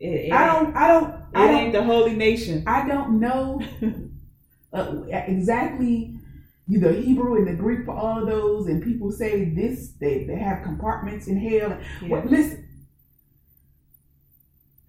It, 0.00 0.06
it, 0.06 0.32
I 0.32 0.46
don't, 0.46 0.76
I 0.76 0.86
don't, 0.88 1.10
It 1.10 1.14
I 1.34 1.46
don't 1.46 1.56
ain't 1.56 1.72
the 1.72 1.82
holy 1.84 2.14
nation. 2.14 2.64
I 2.66 2.86
don't 2.86 3.18
know 3.20 3.60
uh, 4.72 5.02
exactly 5.10 6.18
the 6.68 6.92
Hebrew 6.92 7.36
and 7.36 7.48
the 7.48 7.54
Greek 7.54 7.84
for 7.84 7.94
all 7.96 8.20
of 8.20 8.28
those, 8.28 8.66
and 8.66 8.82
people 8.82 9.10
say 9.10 9.50
this, 9.50 9.92
they, 10.00 10.24
they 10.24 10.36
have 10.36 10.62
compartments 10.62 11.26
in 11.26 11.36
hell. 11.36 11.78
Yeah. 12.02 12.08
Well, 12.08 12.24
listen, 12.26 12.68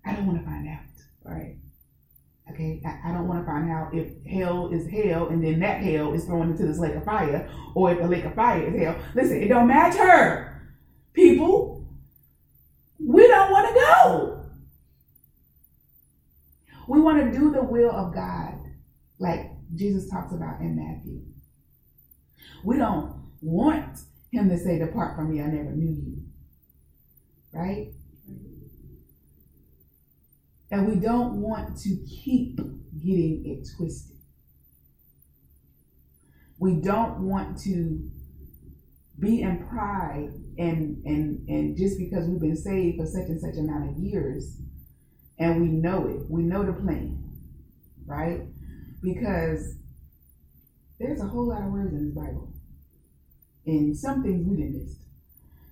I 0.05 0.13
don't 0.15 0.27
want 0.27 0.39
to 0.39 0.45
find 0.45 0.67
out. 0.67 0.79
Right. 1.23 1.57
Okay, 2.51 2.81
I, 2.85 3.09
I 3.09 3.13
don't 3.13 3.27
want 3.27 3.41
to 3.41 3.45
find 3.45 3.71
out 3.71 3.93
if 3.93 4.23
hell 4.25 4.69
is 4.71 4.87
hell, 4.89 5.29
and 5.29 5.43
then 5.43 5.59
that 5.61 5.81
hell 5.81 6.13
is 6.13 6.25
thrown 6.25 6.51
into 6.51 6.65
this 6.65 6.79
lake 6.79 6.95
of 6.95 7.05
fire, 7.05 7.49
or 7.75 7.91
if 7.91 7.99
the 7.99 8.07
lake 8.07 8.25
of 8.25 8.35
fire 8.35 8.61
is 8.61 8.79
hell. 8.79 8.95
Listen, 9.15 9.41
it 9.41 9.47
don't 9.47 9.67
matter, 9.67 10.61
people. 11.13 11.87
We 12.99 13.27
don't 13.27 13.51
want 13.51 13.67
to 13.67 13.73
go. 13.73 14.45
We 16.87 16.99
want 16.99 17.19
to 17.23 17.39
do 17.39 17.51
the 17.51 17.63
will 17.63 17.91
of 17.91 18.13
God, 18.13 18.55
like 19.17 19.51
Jesus 19.73 20.09
talks 20.09 20.33
about 20.33 20.59
in 20.59 20.75
Matthew. 20.75 21.21
We 22.63 22.77
don't 22.77 23.13
want 23.41 23.99
him 24.31 24.49
to 24.49 24.57
say, 24.57 24.79
Depart 24.79 25.15
from 25.15 25.31
me, 25.31 25.41
I 25.41 25.47
never 25.47 25.71
knew 25.71 25.91
you. 25.91 26.17
Right? 27.53 27.91
And 30.71 30.87
we 30.87 30.95
don't 30.95 31.41
want 31.41 31.77
to 31.79 31.97
keep 32.07 32.57
getting 32.57 33.43
it 33.45 33.67
twisted. 33.75 34.17
We 36.59 36.75
don't 36.75 37.21
want 37.21 37.59
to 37.63 38.09
be 39.19 39.41
in 39.41 39.67
pride 39.67 40.31
and 40.57 41.03
and 41.05 41.47
and 41.47 41.77
just 41.77 41.97
because 41.99 42.27
we've 42.27 42.39
been 42.39 42.55
saved 42.55 42.97
for 42.97 43.05
such 43.05 43.27
and 43.27 43.39
such 43.39 43.55
amount 43.55 43.89
of 43.89 43.97
years 43.97 44.57
and 45.37 45.61
we 45.61 45.67
know 45.67 46.07
it, 46.07 46.29
we 46.29 46.43
know 46.43 46.63
the 46.63 46.73
plan, 46.73 47.23
right? 48.05 48.41
Because 49.01 49.75
there's 51.01 51.21
a 51.21 51.27
whole 51.27 51.47
lot 51.47 51.63
of 51.63 51.71
words 51.71 51.93
in 51.93 52.05
this 52.05 52.15
Bible. 52.15 52.53
And 53.65 53.97
some 53.97 54.23
things 54.23 54.47
we 54.47 54.57
didn't 54.57 54.83
miss. 54.83 54.95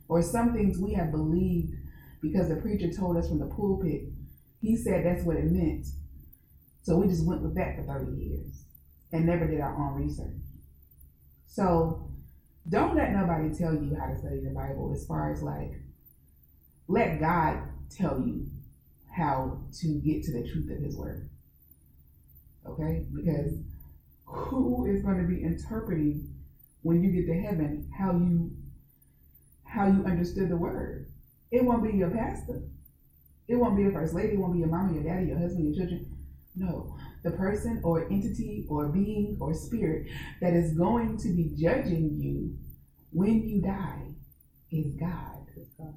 Or 0.08 0.22
some 0.22 0.54
things 0.54 0.80
we 0.80 0.94
have 0.94 1.12
believed 1.12 1.74
because 2.22 2.50
the 2.50 2.56
preacher 2.56 2.92
told 2.92 3.18
us 3.18 3.28
from 3.28 3.40
the 3.40 3.46
pulpit 3.46 4.10
he 4.62 4.76
said 4.76 5.06
that's 5.06 5.24
what 5.24 5.38
it 5.38 5.52
meant. 5.52 5.86
So 6.84 6.98
we 6.98 7.08
just 7.08 7.26
went 7.26 7.42
with 7.42 7.56
that 7.56 7.76
for 7.76 7.84
30 7.84 8.18
years 8.18 8.64
and 9.12 9.26
never 9.26 9.48
did 9.48 9.62
our 9.62 9.76
own 9.76 10.02
research. 10.02 10.42
So 11.48 12.12
don't 12.68 12.96
let 12.96 13.14
nobody 13.14 13.56
tell 13.56 13.74
you 13.74 13.96
how 14.00 14.08
to 14.08 14.18
study 14.18 14.42
the 14.42 14.52
Bible 14.52 14.92
as 14.94 15.06
far 15.06 15.32
as 15.32 15.42
like, 15.42 15.82
let 16.88 17.20
God 17.20 17.62
tell 17.90 18.22
you 18.26 18.48
how 19.16 19.62
to 19.80 19.88
get 20.00 20.24
to 20.24 20.34
the 20.34 20.48
truth 20.48 20.70
of 20.70 20.84
His 20.84 20.98
Word. 20.98 21.30
Okay? 22.68 23.06
Because 23.14 23.54
who 24.30 24.86
is 24.86 25.02
going 25.02 25.18
to 25.18 25.28
be 25.28 25.44
interpreting 25.44 26.34
when 26.84 27.04
you 27.04 27.12
get 27.12 27.28
to 27.28 27.42
heaven 27.42 27.90
how 27.98 28.12
you 28.12 28.52
how 29.66 29.88
you 29.88 30.04
understood 30.06 30.50
the 30.50 30.58
word? 30.58 31.08
It 31.52 31.64
won't 31.64 31.84
be 31.84 31.98
your 31.98 32.10
pastor. 32.10 32.64
It 33.48 33.56
won't 33.56 33.76
be 33.76 33.84
your 33.84 33.92
first 33.92 34.14
lady. 34.14 34.34
It 34.34 34.40
won't 34.40 34.54
be 34.54 34.60
your 34.60 34.70
mama, 34.70 34.94
your 34.94 35.04
daddy, 35.04 35.28
your 35.28 35.40
husband, 35.40 35.66
your 35.66 35.76
children. 35.76 36.18
No, 36.56 36.96
the 37.24 37.32
person 37.32 37.80
or 37.84 38.06
entity 38.12 38.66
or 38.70 38.90
being 38.90 39.38
or 39.40 39.54
spirit 39.54 40.08
that 40.42 40.54
is 40.54 40.78
going 40.78 41.18
to 41.20 41.30
be 41.30 41.52
judging 41.60 42.18
you 42.20 42.58
when 43.12 43.48
you 43.48 43.62
die 43.62 44.10
is 44.72 44.94
God. 45.00 45.48
It's 45.56 45.70
God. 45.78 45.96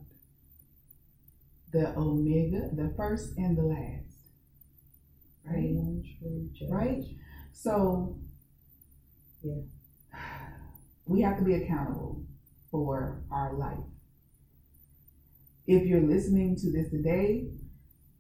The 1.73 1.97
Omega, 1.97 2.71
the 2.75 2.93
first 2.97 3.37
and 3.37 3.57
the 3.57 3.63
last. 3.63 4.13
Right? 5.45 5.71
One 5.73 6.05
true 6.19 6.49
judge. 6.55 6.71
Right? 6.71 7.05
So, 7.53 8.17
Yeah. 9.43 9.63
we 11.07 11.21
have 11.23 11.39
to 11.39 11.45
be 11.45 11.55
accountable 11.55 12.25
for 12.71 13.23
our 13.31 13.55
life. 13.55 13.85
If 15.67 15.87
you're 15.87 16.03
listening 16.03 16.57
to 16.57 16.71
this 16.73 16.91
today, 16.91 17.51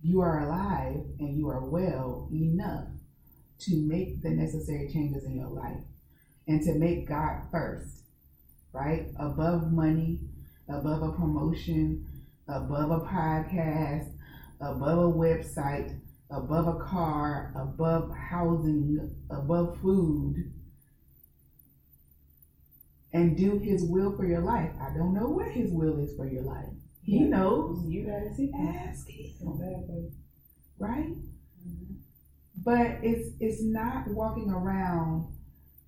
you 0.03 0.21
are 0.21 0.40
alive 0.45 1.05
and 1.18 1.37
you 1.37 1.49
are 1.49 1.68
well 1.68 2.29
enough 2.33 2.88
to 3.61 3.77
make 3.87 4.23
the 4.23 4.31
necessary 4.31 4.88
changes 4.92 5.25
in 5.25 5.37
your 5.37 5.49
life 5.49 5.83
and 6.49 6.61
to 6.62 6.75
make 6.75 7.09
God 7.09 7.42
first, 7.51 8.03
right? 8.73 9.12
Above 9.16 9.73
money, 9.73 10.21
above 10.68 11.03
a 11.03 11.12
promotion, 11.12 12.05
above 12.49 12.90
a 12.90 13.01
podcast, 13.07 14.12
above 14.61 14.99
a 14.99 15.16
website, 15.16 16.01
above 16.33 16.66
a 16.66 16.79
car, 16.85 17.53
above 17.57 18.11
housing, 18.16 19.14
above 19.31 19.79
food, 19.81 20.53
and 23.12 23.37
do 23.37 23.59
His 23.59 23.85
will 23.85 24.16
for 24.16 24.25
your 24.27 24.40
life. 24.40 24.71
I 24.81 24.97
don't 24.97 25.12
know 25.14 25.29
what 25.29 25.53
His 25.53 25.71
will 25.71 25.99
is 25.99 26.16
for 26.16 26.27
your 26.27 26.42
life. 26.42 26.71
He 27.03 27.21
Yeah. 27.21 27.29
knows. 27.29 27.85
You 27.87 28.07
gotta 28.07 28.35
see. 28.35 28.53
Ask 28.55 29.09
Him, 29.09 29.49
Exactly. 29.53 30.12
right? 30.79 31.14
Mhm. 31.66 31.97
But 32.64 33.05
it's 33.05 33.31
it's 33.40 33.62
not 33.62 34.09
walking 34.14 34.51
around 34.51 35.27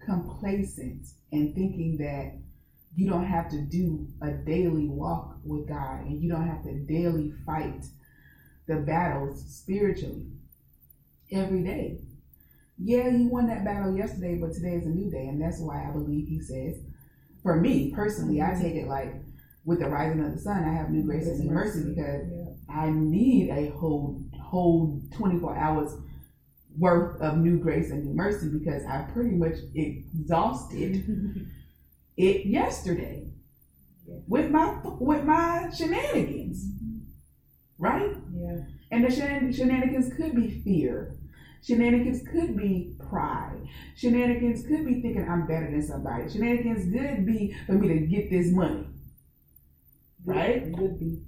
complacent 0.01 1.07
and 1.33 1.55
thinking 1.55 1.97
that 1.99 2.35
you 2.95 3.09
don't 3.09 3.25
have 3.25 3.49
to 3.51 3.61
do 3.63 4.07
a 4.21 4.33
daily 4.33 4.89
walk 4.89 5.39
with 5.45 5.67
God 5.67 6.05
and 6.05 6.21
you 6.21 6.29
don't 6.29 6.47
have 6.47 6.63
to 6.65 6.79
daily 6.81 7.31
fight 7.47 7.87
the 8.67 8.77
battles 8.77 9.45
spiritually 9.49 10.27
every 11.33 11.63
day. 11.63 12.01
Yeah, 12.79 13.09
you 13.09 13.29
won 13.29 13.47
that 13.49 13.65
battle 13.65 13.97
yesterday, 13.97 14.37
but 14.37 14.53
today 14.53 14.75
is 14.75 14.87
a 14.87 14.89
new 14.89 15.11
day, 15.11 15.27
and 15.29 15.41
that's 15.41 15.61
why 15.61 15.87
I 15.89 15.93
believe 15.93 16.27
he 16.27 16.41
says, 16.41 16.77
for 17.43 17.61
me 17.61 17.93
personally, 17.95 18.43
I 18.43 18.55
take 18.61 18.75
it 18.75 18.89
like 18.89 19.15
with 19.65 19.79
the 19.81 19.89
rising 19.89 20.25
of 20.25 20.33
the 20.33 20.39
sun, 20.39 20.65
I 20.65 20.73
have 20.75 20.91
new 20.91 21.03
grace 21.05 21.27
and 21.27 21.41
new 21.41 21.51
mercy 21.51 21.89
because 21.89 22.27
Yeah. 22.31 22.45
I 22.69 22.91
need 22.91 23.51
a 23.51 23.71
whole 23.71 24.23
whole 24.41 25.01
24 25.17 25.57
hours 25.57 25.93
worth 26.79 27.21
of 27.21 27.39
new 27.39 27.59
grace 27.59 27.91
and 27.91 28.05
new 28.05 28.15
mercy 28.15 28.49
because 28.49 28.85
I 28.85 29.03
pretty 29.13 29.37
much 29.37 29.55
exhausted 29.75 31.47
it 32.17 32.47
yesterday 32.47 33.29
with 34.29 34.51
my 34.51 34.79
with 35.01 35.25
my 35.25 35.71
shenanigans, 35.77 36.67
right? 37.79 38.15
yeah. 38.35 38.57
And 38.91 39.05
the 39.05 39.09
shenan- 39.09 39.55
shenanigans 39.55 40.13
could 40.15 40.35
be 40.37 40.61
fear. 40.63 41.17
Shenanigans 41.63 42.23
could 42.31 42.57
be 42.57 42.95
pride. 43.09 43.67
Shenanigans 43.97 44.67
could 44.67 44.85
be 44.85 45.01
thinking 45.01 45.27
I'm 45.29 45.47
better 45.47 45.71
than 45.71 45.83
somebody. 45.83 46.29
Shenanigans 46.31 46.93
could 46.93 47.25
be 47.27 47.57
for 47.67 47.73
me 47.73 47.89
to 47.89 48.07
get 48.07 48.31
this 48.31 48.53
money. 48.53 48.87
Right? 50.25 50.73
Could 50.77 50.99
be. 51.01 51.23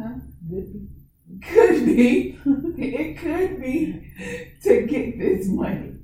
Huh? 0.00 0.14
Could 0.50 0.72
be. 0.72 0.88
Could 1.42 1.86
be. 1.86 2.38
it 2.76 3.18
could 3.18 3.60
be 3.62 4.12
to 4.64 4.82
get 4.86 5.18
this 5.18 5.48
money. 5.48 5.94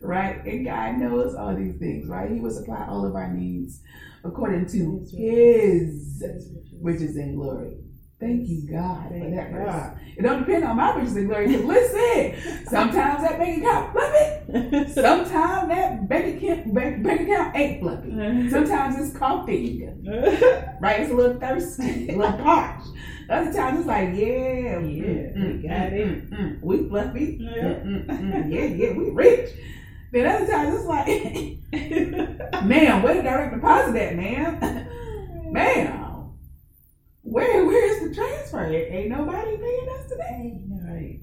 Right? 0.00 0.44
And 0.44 0.64
God 0.64 0.96
knows 0.98 1.34
all 1.34 1.54
these 1.54 1.76
things, 1.78 2.08
right? 2.08 2.30
He 2.30 2.40
will 2.40 2.50
supply 2.50 2.86
all 2.88 3.04
of 3.06 3.14
our 3.14 3.32
needs 3.32 3.80
according 4.24 4.66
to 4.68 5.00
His 5.00 5.12
his 5.12 6.18
That's 6.18 6.46
what 6.48 6.64
you- 6.66 6.78
riches 6.80 7.16
and 7.16 7.36
glory. 7.36 7.76
Thank 8.18 8.48
you, 8.48 8.62
God, 8.70 9.08
for 9.08 9.18
Thank 9.18 9.34
that 9.34 9.50
verse. 9.52 9.70
God. 9.70 10.00
It 10.16 10.22
don't 10.22 10.38
depend 10.40 10.64
on 10.64 10.76
my 10.76 10.94
riches 10.94 11.16
and 11.16 11.28
glory. 11.28 11.54
listen, 11.58 12.64
sometimes 12.66 13.22
that 13.22 13.38
bank 13.38 13.58
account 13.62 13.92
fluffy. 13.92 14.88
Sometimes 14.92 15.68
that 15.68 16.08
bank 16.08 16.42
account, 16.42 16.72
bank, 16.74 17.02
bank 17.02 17.20
account 17.28 17.56
ain't 17.56 17.82
fluffy. 17.82 18.10
Sometimes 18.50 18.96
it's 18.98 19.18
coughing, 19.18 20.02
right? 20.80 21.00
It's 21.00 21.10
a 21.10 21.14
little 21.14 21.38
thirsty, 21.38 22.08
a 22.10 22.16
little 22.16 22.38
parched. 22.38 22.86
Other 23.28 23.52
times 23.52 23.80
it's 23.80 23.88
like, 23.88 24.08
yeah, 24.14 24.78
Yeah, 24.78 24.78
mm, 24.78 25.60
we 25.62 25.68
got 25.68 25.74
mm, 25.76 25.92
it. 25.92 26.30
mm, 26.30 26.38
mm, 26.38 26.62
we 26.62 26.88
fluffy. 26.88 27.38
Yeah. 27.40 27.62
Mm, 27.64 28.06
mm, 28.06 28.18
mm, 28.18 28.52
yeah, 28.54 28.64
yeah, 28.64 28.92
we 28.96 29.10
rich. 29.10 29.50
Then 30.12 30.26
other 30.26 30.46
times 30.50 30.74
it's 30.76 30.86
like, 30.86 31.06
man, 32.64 33.02
where 33.02 33.14
the 33.16 33.22
direct 33.22 33.54
deposit 33.56 33.96
at, 33.96 34.16
man? 34.16 34.88
Man, 35.52 36.05
where 37.26 37.64
where's 37.66 38.08
the 38.08 38.14
transfer? 38.14 38.64
Ain't 38.66 39.10
nobody 39.10 39.56
paying 39.56 39.88
us 39.98 40.08
today, 40.08 40.60
Right. 40.68 41.20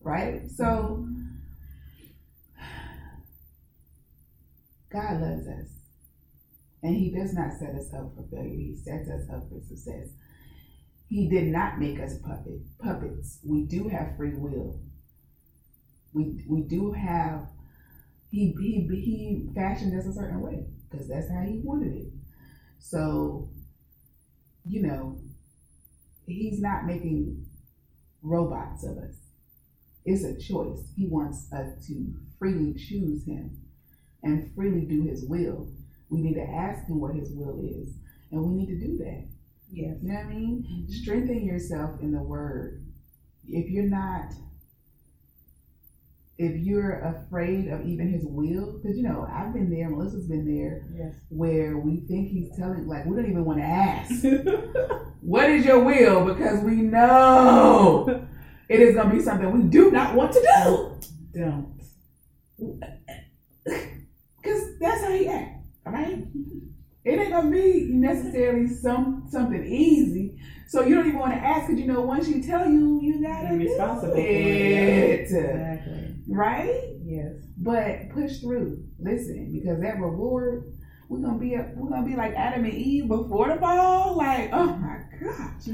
right? 0.00 0.50
So 0.50 1.06
God 4.92 5.20
loves 5.20 5.46
us, 5.48 5.68
and 6.82 6.94
He 6.96 7.10
does 7.10 7.32
not 7.34 7.52
set 7.58 7.74
us 7.74 7.92
up 7.92 8.14
for 8.14 8.24
failure. 8.30 8.54
He 8.54 8.76
sets 8.76 9.08
us 9.08 9.28
up 9.32 9.48
for 9.48 9.60
success. 9.60 10.08
He 11.08 11.28
did 11.28 11.48
not 11.48 11.78
make 11.78 11.98
us 12.00 12.18
puppet 12.18 12.60
puppets. 12.78 13.40
We 13.44 13.64
do 13.64 13.88
have 13.88 14.16
free 14.16 14.34
will. 14.34 14.80
We 16.12 16.44
we 16.48 16.62
do 16.62 16.92
have. 16.92 17.48
He 18.30 18.54
he 18.60 18.86
he 18.88 19.48
fashioned 19.54 19.98
us 19.98 20.06
a 20.06 20.12
certain 20.12 20.40
way 20.40 20.66
because 20.90 21.08
that's 21.08 21.30
how 21.30 21.42
He 21.42 21.60
wanted 21.62 21.94
it. 21.94 22.12
So, 22.78 23.48
you 24.66 24.82
know, 24.82 25.18
He's 26.26 26.60
not 26.60 26.86
making 26.86 27.44
robots 28.22 28.84
of 28.84 28.96
us. 28.96 29.14
It's 30.04 30.24
a 30.24 30.38
choice. 30.40 30.80
He 30.96 31.06
wants 31.06 31.52
us 31.52 31.86
to 31.86 32.14
freely 32.38 32.74
choose 32.74 33.26
Him 33.26 33.58
and 34.22 34.50
freely 34.54 34.86
do 34.86 35.02
His 35.02 35.24
will. 35.26 35.68
We 36.10 36.22
need 36.22 36.34
to 36.34 36.42
ask 36.42 36.86
Him 36.88 37.00
what 37.00 37.14
His 37.14 37.30
will 37.32 37.60
is, 37.60 37.94
and 38.30 38.42
we 38.42 38.54
need 38.54 38.68
to 38.68 38.86
do 38.86 38.98
that. 38.98 39.28
Yes. 39.70 39.96
You 40.02 40.08
know 40.08 40.14
what 40.14 40.26
I 40.26 40.28
mean? 40.28 40.66
Mm-hmm. 40.66 40.92
Strengthen 40.92 41.44
yourself 41.44 42.00
in 42.00 42.12
the 42.12 42.22
Word. 42.22 42.84
If 43.46 43.70
you're 43.70 43.88
not, 43.88 44.32
if 46.36 46.56
you're 46.64 47.00
afraid 47.00 47.68
of 47.68 47.86
even 47.86 48.12
His 48.12 48.24
will, 48.26 48.72
because 48.80 48.96
you 48.96 49.02
know 49.04 49.26
I've 49.30 49.52
been 49.54 49.70
there, 49.70 49.88
Melissa's 49.90 50.26
been 50.26 50.44
there, 50.46 50.82
Yes. 50.96 51.14
where 51.28 51.78
we 51.78 52.00
think 52.08 52.28
He's 52.30 52.50
telling, 52.56 52.86
like 52.86 53.06
we 53.06 53.14
don't 53.16 53.30
even 53.30 53.44
want 53.44 53.58
to 53.60 53.64
ask, 53.64 54.24
what 55.20 55.48
is 55.50 55.64
your 55.64 55.80
will? 55.80 56.24
Because 56.24 56.60
we 56.64 56.76
know 56.76 58.26
it 58.68 58.80
is 58.80 58.94
going 58.94 59.10
to 59.10 59.14
be 59.16 59.22
something 59.22 59.50
we 59.52 59.62
do 59.68 59.90
not 59.90 60.14
want 60.14 60.32
to 60.32 60.40
do. 60.40 61.40
Don't. 61.40 61.74
Because 63.64 64.78
that's 64.80 65.02
how 65.02 65.10
he 65.12 65.28
act, 65.28 65.64
right? 65.86 66.26
It 67.04 67.18
ain't 67.18 67.30
gonna 67.32 67.50
be 67.50 67.88
necessarily 67.90 68.66
some 68.68 69.26
something 69.30 69.64
easy. 69.66 70.38
So 70.68 70.82
you 70.82 70.94
don't 70.94 71.06
even 71.06 71.18
want 71.18 71.34
to 71.34 71.38
ask 71.38 71.66
because 71.66 71.80
you 71.80 71.86
know 71.86 72.00
once 72.00 72.28
you 72.28 72.42
tell 72.42 72.68
you, 72.68 73.00
you 73.02 73.22
gotta 73.22 73.48
do 73.50 73.56
responsible 73.56 74.14
for 74.14 74.20
it, 74.20 74.24
it. 74.24 75.20
Exactly. 75.20 76.03
Right? 76.28 76.82
Yes. 77.04 77.32
But 77.58 78.10
push 78.10 78.40
through. 78.40 78.84
Listen, 78.98 79.50
because 79.52 79.80
that 79.80 79.98
reward, 80.00 80.72
we're 81.08 81.20
gonna 81.20 81.38
be 81.38 81.54
a, 81.54 81.70
we're 81.76 81.90
gonna 81.90 82.06
be 82.06 82.16
like 82.16 82.32
Adam 82.34 82.64
and 82.64 82.74
Eve 82.74 83.08
before 83.08 83.48
the 83.48 83.56
fall. 83.60 84.16
Like, 84.16 84.50
oh 84.52 84.76
my 84.76 84.98
gosh, 85.22 85.64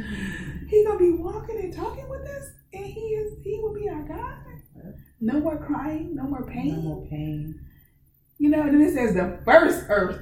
he's 0.68 0.86
gonna 0.86 0.98
be 0.98 1.12
walking 1.12 1.58
and 1.58 1.72
talking 1.74 2.08
with 2.08 2.22
us, 2.22 2.48
and 2.72 2.84
he 2.84 3.00
is 3.00 3.38
he 3.42 3.58
will 3.62 3.74
be 3.74 3.88
our 3.88 4.02
God. 4.02 4.36
No 5.20 5.38
more 5.40 5.58
crying, 5.64 6.14
no 6.14 6.24
more 6.24 6.46
pain. 6.46 6.76
No 6.76 6.80
more 6.82 7.06
pain. 7.08 7.54
You 8.38 8.48
know, 8.48 8.62
and 8.62 8.72
then 8.74 8.80
it 8.88 8.94
says 8.94 9.14
the 9.14 9.38
first 9.44 9.84
earth 9.90 10.18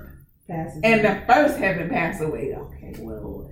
Passes. 0.48 0.80
and 0.82 1.04
the 1.04 1.22
first 1.32 1.56
heaven 1.56 1.88
passed 1.88 2.20
away. 2.20 2.52
Okay, 2.54 2.94
well, 2.98 3.48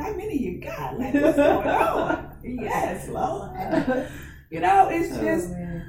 how 0.00 0.14
many 0.14 0.38
you 0.42 0.60
got? 0.62 0.98
Like, 0.98 1.12
what's 1.12 1.36
going 1.36 1.68
on? 1.68 2.32
yes, 2.42 3.08
Lord. 3.08 4.08
You 4.50 4.60
know, 4.60 4.88
it's 4.90 5.14
Oh, 5.14 5.20
just 5.22 5.50
man. 5.50 5.84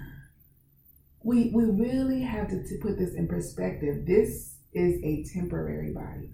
We 1.30 1.52
we 1.54 1.64
really 1.66 2.22
have 2.22 2.48
to, 2.50 2.64
to 2.64 2.78
put 2.82 2.98
this 2.98 3.14
in 3.14 3.28
perspective. 3.28 4.06
This 4.06 4.58
is 4.74 5.02
a 5.04 5.24
temporary 5.34 5.94
body. 5.94 6.30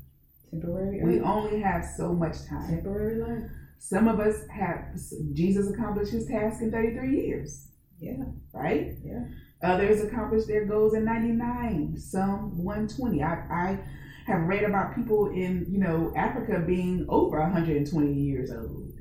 temporary. 0.49 1.01
We 1.03 1.19
only 1.21 1.60
have 1.62 1.84
so 1.97 2.13
much 2.13 2.38
time. 2.49 2.69
temporary 2.69 3.17
life. 3.21 3.49
Some 3.79 4.08
of 4.08 4.19
us 4.19 4.36
have 4.49 4.79
Jesus 5.34 5.69
accomplished 5.73 6.12
his 6.12 6.25
task 6.27 6.62
in 6.62 6.71
33 6.71 7.21
years, 7.21 7.67
Yeah. 7.99 8.23
right? 8.53 8.95
Yeah. 9.03 9.25
Others 9.63 10.03
accomplished 10.03 10.47
their 10.47 10.65
goals 10.65 10.93
in 10.93 11.03
99, 11.05 11.97
some 11.97 12.58
120. 12.63 13.21
I, 13.21 13.34
I 13.51 13.79
have 14.27 14.47
read 14.47 14.63
about 14.63 14.95
people 14.95 15.27
in, 15.27 15.65
you 15.69 15.79
know, 15.79 16.13
Africa 16.15 16.63
being 16.65 17.05
over 17.10 17.39
120 17.39 18.13
years 18.13 18.51
old. 18.51 18.93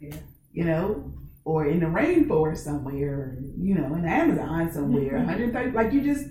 Yeah. 0.00 0.16
You 0.52 0.64
know, 0.64 1.12
or 1.48 1.64
in 1.66 1.80
the 1.80 1.86
rainforest 1.86 2.58
somewhere, 2.58 3.38
you 3.56 3.74
know, 3.74 3.94
in 3.94 4.02
the 4.02 4.08
Amazon 4.08 4.70
somewhere, 4.70 5.14
mm-hmm. 5.14 5.28
130. 5.28 5.70
Like 5.70 5.94
you 5.94 6.02
just 6.02 6.26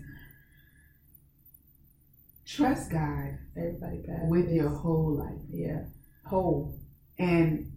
trust 2.46 2.92
God 2.92 3.40
Everybody 3.58 4.04
passes. 4.06 4.30
with 4.30 4.52
your 4.52 4.70
whole 4.70 5.18
life. 5.18 5.42
Yeah. 5.50 5.86
Whole. 6.24 6.78
And 7.18 7.72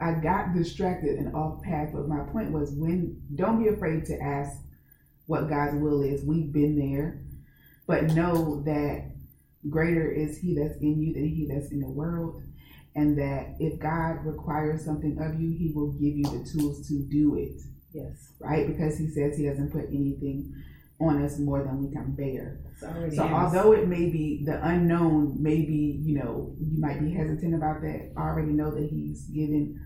I 0.00 0.12
got 0.12 0.54
distracted 0.54 1.18
and 1.18 1.34
off 1.34 1.62
path, 1.62 1.90
but 1.92 2.08
my 2.08 2.20
point 2.32 2.52
was 2.52 2.72
when 2.72 3.20
don't 3.34 3.62
be 3.62 3.68
afraid 3.68 4.06
to 4.06 4.18
ask 4.18 4.56
what 5.26 5.50
God's 5.50 5.76
will 5.82 6.02
is. 6.02 6.24
We've 6.24 6.50
been 6.50 6.78
there, 6.78 7.20
but 7.86 8.14
know 8.14 8.62
that 8.62 9.10
greater 9.68 10.10
is 10.10 10.38
He 10.38 10.54
that's 10.54 10.80
in 10.80 11.02
you 11.02 11.12
than 11.12 11.28
He 11.28 11.46
that's 11.46 11.70
in 11.70 11.80
the 11.80 11.90
world. 11.90 12.40
And 12.96 13.16
that 13.18 13.56
if 13.60 13.78
God 13.78 14.24
requires 14.24 14.84
something 14.84 15.18
of 15.20 15.38
you, 15.40 15.50
He 15.56 15.70
will 15.74 15.92
give 15.92 16.16
you 16.16 16.24
the 16.24 16.48
tools 16.50 16.88
to 16.88 17.02
do 17.10 17.36
it, 17.36 17.60
Yes. 17.92 18.32
right? 18.40 18.66
Because 18.66 18.96
He 18.98 19.08
says 19.08 19.36
He 19.36 19.44
doesn't 19.46 19.70
put 19.70 19.84
anything 19.90 20.52
on 20.98 21.22
us 21.22 21.38
more 21.38 21.62
than 21.62 21.84
we 21.84 21.92
can 21.92 22.12
bear. 22.12 22.58
So 22.80 22.88
us. 22.88 23.18
although 23.18 23.72
it 23.72 23.86
may 23.86 24.08
be 24.08 24.42
the 24.46 24.66
unknown, 24.66 25.36
maybe 25.42 26.00
you 26.02 26.18
know 26.18 26.54
you 26.58 26.80
might 26.80 27.00
be 27.00 27.10
hesitant 27.12 27.54
about 27.54 27.82
that. 27.82 28.12
I 28.16 28.20
already 28.22 28.52
know 28.52 28.70
that 28.70 28.88
He's 28.88 29.24
given 29.28 29.78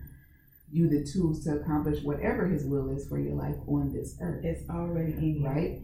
you 0.71 0.87
the 0.87 1.03
tools 1.03 1.43
to 1.43 1.57
accomplish 1.57 2.01
whatever 2.03 2.47
His 2.47 2.63
will 2.63 2.89
is 2.95 3.05
for 3.09 3.19
your 3.19 3.35
life 3.35 3.57
on 3.67 3.91
this 3.91 4.15
earth, 4.21 4.45
it's 4.45 4.69
already 4.69 5.11
in 5.13 5.35
you. 5.41 5.45
right? 5.45 5.81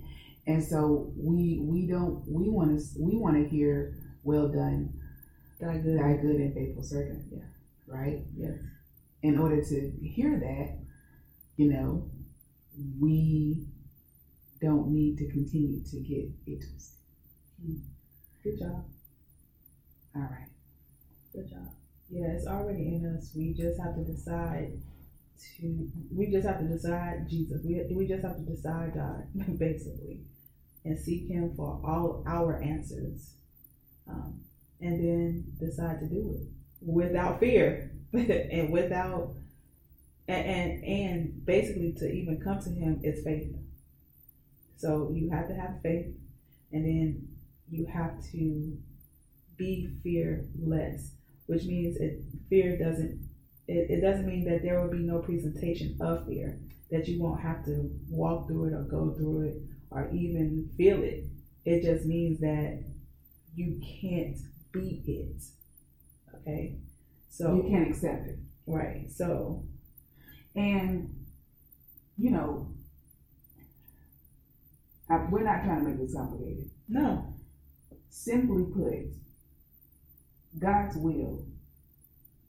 And 0.48 0.64
so 0.64 1.12
we 1.18 1.60
we 1.62 1.88
don't 1.88 2.24
we 2.26 2.48
want 2.48 2.80
to 2.80 2.86
we 2.98 3.18
want 3.18 3.36
to 3.36 3.46
hear 3.50 3.96
well 4.24 4.48
done, 4.48 4.94
Die 5.60 5.78
good. 5.80 6.00
thy 6.00 6.14
good 6.18 6.36
and 6.36 6.54
faithful 6.54 6.84
servant, 6.84 7.24
Yeah. 7.32 7.44
right? 7.88 8.24
Yes. 8.36 8.60
In 9.24 9.40
order 9.40 9.64
to 9.64 9.92
hear 10.02 10.40
that, 10.40 10.78
you 11.56 11.72
know, 11.72 12.10
we 13.00 13.66
don't 14.62 14.90
need 14.90 15.18
to 15.18 15.28
continue 15.32 15.82
to 15.84 16.00
get 16.00 16.30
it 16.46 16.60
twisted. 16.60 17.82
Good 18.44 18.60
job. 18.60 18.86
All 20.16 20.22
right. 20.22 20.48
Good 21.34 21.50
job. 21.50 21.68
Yeah, 22.10 22.28
it's 22.28 22.48
already 22.48 22.96
in 22.96 23.06
us. 23.18 23.32
We 23.36 23.54
just 23.54 23.80
have 23.82 23.96
to 23.96 24.04
decide 24.04 24.80
to. 25.60 25.92
We 26.16 26.28
just 26.32 26.48
have 26.48 26.60
to 26.60 26.66
decide 26.68 27.28
Jesus. 27.30 27.62
We 27.66 27.84
we 27.94 28.08
just 28.08 28.24
have 28.24 28.36
to 28.38 28.44
decide 28.44 28.94
God, 28.94 29.24
basically, 29.60 30.22
and 30.86 30.98
seek 31.00 31.28
Him 31.28 31.54
for 31.56 31.82
all 31.84 32.24
our 32.26 32.62
answers, 32.62 33.34
um, 34.08 34.40
and 34.82 35.00
then 35.00 35.46
decide 35.60 36.00
to 36.00 36.08
do 36.08 36.38
it 36.40 36.48
without 36.82 37.40
fear 37.40 37.92
and 38.14 38.72
without 38.72 39.34
and, 40.28 40.46
and 40.46 40.84
and 40.84 41.46
basically 41.46 41.94
to 41.94 42.12
even 42.12 42.42
come 42.42 42.60
to 42.62 42.70
Him 42.70 43.00
is 43.04 43.24
faith. 43.24 43.56
So 44.78 45.12
you 45.14 45.30
have 45.32 45.48
to 45.48 45.56
have 45.56 45.82
faith, 45.82 46.08
and 46.72 46.86
then 46.86 47.28
you 47.70 47.86
have 47.86 48.22
to 48.32 48.78
be 49.58 49.90
fearless, 50.04 51.12
which 51.48 51.64
means 51.64 51.98
it 51.98 52.22
fear 52.50 52.78
doesn't 52.78 53.28
it, 53.68 53.90
it 53.90 54.02
doesn't 54.02 54.28
mean 54.28 54.46
that 54.46 54.62
there 54.64 54.82
will 54.82 54.92
be 54.92 55.00
no 55.00 55.20
presentation 55.20 55.98
of 56.00 56.26
fear, 56.28 56.60
that 56.92 57.08
you 57.08 57.22
won't 57.22 57.42
have 57.42 57.66
to 57.66 57.90
walk 58.10 58.48
through 58.48 58.66
it 58.66 58.74
or 58.74 58.84
go 58.84 59.14
through 59.18 59.48
it 59.48 59.58
or 59.90 60.10
even 60.14 60.70
feel 60.78 61.02
it. 61.04 61.26
It 61.66 61.84
just 61.84 62.06
means 62.06 62.40
that 62.40 62.84
you 63.56 63.82
can't 64.02 64.38
be 64.78 65.02
it. 65.06 65.44
Okay? 66.36 66.78
So 67.30 67.56
you 67.56 67.70
can't 67.70 67.90
accept 67.90 68.28
it. 68.28 68.40
Right. 68.66 69.12
So 69.12 69.66
and 70.56 71.14
you 72.18 72.32
know 72.32 72.74
I, 75.10 75.26
we're 75.30 75.44
not 75.44 75.64
trying 75.64 75.84
to 75.84 75.90
make 75.90 76.00
this 76.00 76.16
complicated. 76.16 76.70
No. 76.90 77.34
Simply 78.10 78.66
put, 78.74 79.14
God's 80.60 80.98
will 80.98 81.46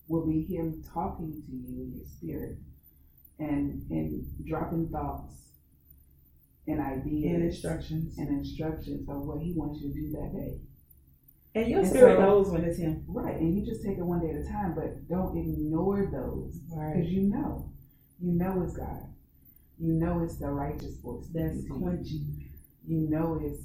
will 0.08 0.26
be 0.26 0.42
Him 0.42 0.82
talking 0.92 1.42
to 1.46 1.52
you 1.52 1.82
in 1.82 1.92
your 1.96 2.06
spirit 2.06 2.56
and 3.38 3.86
and 3.90 4.24
dropping 4.46 4.88
thoughts 4.88 5.34
and 6.66 6.80
ideas 6.80 7.34
and 7.34 7.44
instructions 7.44 8.18
and 8.18 8.28
instructions 8.28 9.08
of 9.08 9.20
what 9.20 9.40
He 9.40 9.52
wants 9.54 9.80
you 9.82 9.92
to 9.92 10.00
do 10.00 10.10
that 10.12 10.32
day. 10.34 10.58
And 11.60 11.70
your 11.70 11.80
And 11.80 11.88
spirit 11.88 12.16
so- 12.16 12.22
knows 12.22 12.50
when 12.50 12.64
it's 12.64 12.78
Him. 12.78 13.04
Right, 13.08 13.38
and 13.40 13.54
you 13.56 13.64
just 13.64 13.82
take 13.82 13.98
it 13.98 14.04
one 14.06 14.20
day 14.20 14.30
at 14.30 14.36
a 14.36 14.44
time, 14.48 14.74
but 14.74 15.08
don't 15.08 15.36
ignore 15.36 16.06
those 16.12 16.60
Right. 16.74 16.94
because 16.96 17.10
you 17.12 17.22
know, 17.28 17.70
you 18.20 18.32
know 18.32 18.62
it's 18.62 18.76
God. 18.76 19.02
You 19.78 19.92
know 19.94 20.22
it's 20.22 20.36
the 20.38 20.50
righteous 20.50 20.96
voice. 20.98 21.28
That's 21.32 21.64
quenching. 21.68 22.44
You 22.86 23.08
know 23.08 23.38
it's 23.42 23.60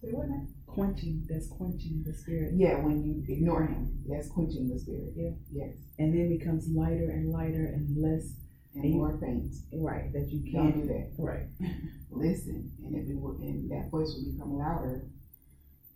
say 0.00 0.12
what 0.12 0.28
now? 0.28 0.46
Quenching. 0.66 1.24
That's 1.28 1.48
quenching 1.48 2.04
the 2.06 2.12
spirit. 2.14 2.54
Yeah, 2.54 2.84
when 2.84 3.02
you 3.02 3.22
ignore 3.28 3.64
him, 3.66 4.04
that's 4.08 4.28
quenching 4.28 4.68
the 4.68 4.78
spirit. 4.78 5.12
Yeah. 5.16 5.30
Yes. 5.50 5.74
And 5.98 6.14
then 6.14 6.28
becomes 6.28 6.68
lighter 6.70 7.10
and 7.10 7.30
lighter 7.30 7.66
and 7.66 7.96
less 7.96 8.34
And 8.74 8.84
And 8.84 8.94
more 8.94 9.18
faint. 9.18 9.54
right 9.72 10.12
that 10.12 10.28
you 10.30 10.40
can't 10.52 10.74
do 10.74 10.86
that. 10.88 11.10
right. 11.18 11.48
Listen, 12.10 12.70
and 12.84 12.94
if 12.94 13.08
it 13.08 13.18
will, 13.20 13.36
and 13.42 13.68
that 13.70 13.90
voice 13.90 14.14
will 14.14 14.30
become 14.32 14.56
louder, 14.56 15.06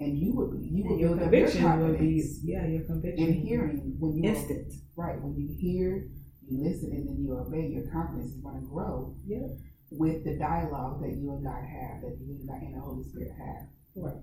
and 0.00 0.18
you 0.18 0.34
will 0.34 0.50
be, 0.50 0.58
you 0.66 0.84
will 0.84 0.98
your 0.98 1.16
build 1.16 1.22
up 1.28 1.32
your 1.32 1.46
conviction 1.48 1.80
will 1.80 1.98
be 1.98 2.24
yeah, 2.44 2.66
your 2.66 2.82
conviction 2.84 3.26
be 3.26 3.32
hearing 3.40 3.96
when 3.98 4.16
you 4.16 4.28
instant. 4.30 4.72
right 4.96 5.20
when 5.20 5.34
you 5.36 5.48
hear, 5.58 6.08
you 6.48 6.62
listen, 6.64 6.90
and 6.92 7.08
then 7.08 7.16
you 7.24 7.36
obey. 7.36 7.68
Your 7.68 7.90
confidence 7.92 8.32
is 8.32 8.40
going 8.40 8.60
to 8.60 8.66
grow 8.66 9.14
Yeah. 9.26 9.46
with 9.90 10.24
the 10.24 10.36
dialogue 10.38 11.00
that 11.02 11.12
you 11.16 11.30
and 11.32 11.44
God 11.44 11.62
have, 11.64 12.02
that 12.02 12.16
you 12.20 12.34
and 12.40 12.48
God 12.48 12.62
and 12.62 12.74
the 12.74 12.80
Holy 12.80 13.04
Spirit 13.04 13.32
have. 13.38 13.66
Right. 13.94 14.22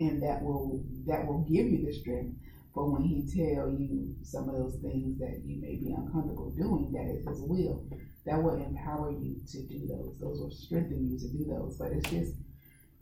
and 0.00 0.22
that 0.22 0.42
will 0.42 0.84
that 1.06 1.26
will 1.26 1.42
give 1.50 1.66
you 1.66 1.84
the 1.84 1.92
strength 1.92 2.36
for 2.72 2.88
when 2.92 3.02
he 3.02 3.26
tell 3.26 3.68
you 3.68 4.14
some 4.22 4.48
of 4.48 4.54
those 4.54 4.76
things 4.80 5.18
that 5.18 5.42
you 5.44 5.60
may 5.60 5.74
be 5.74 5.90
uncomfortable 5.96 6.50
doing 6.56 6.92
that 6.92 7.10
is 7.10 7.26
his 7.26 7.42
will 7.42 7.84
that 8.24 8.40
will 8.40 8.54
empower 8.62 9.10
you 9.10 9.34
to 9.50 9.66
do 9.66 9.88
those 9.88 10.16
those 10.20 10.38
will 10.38 10.52
strengthen 10.52 11.02
you 11.10 11.18
to 11.18 11.26
do 11.36 11.44
those 11.50 11.76
but 11.78 11.90
it's 11.90 12.08
just 12.10 12.32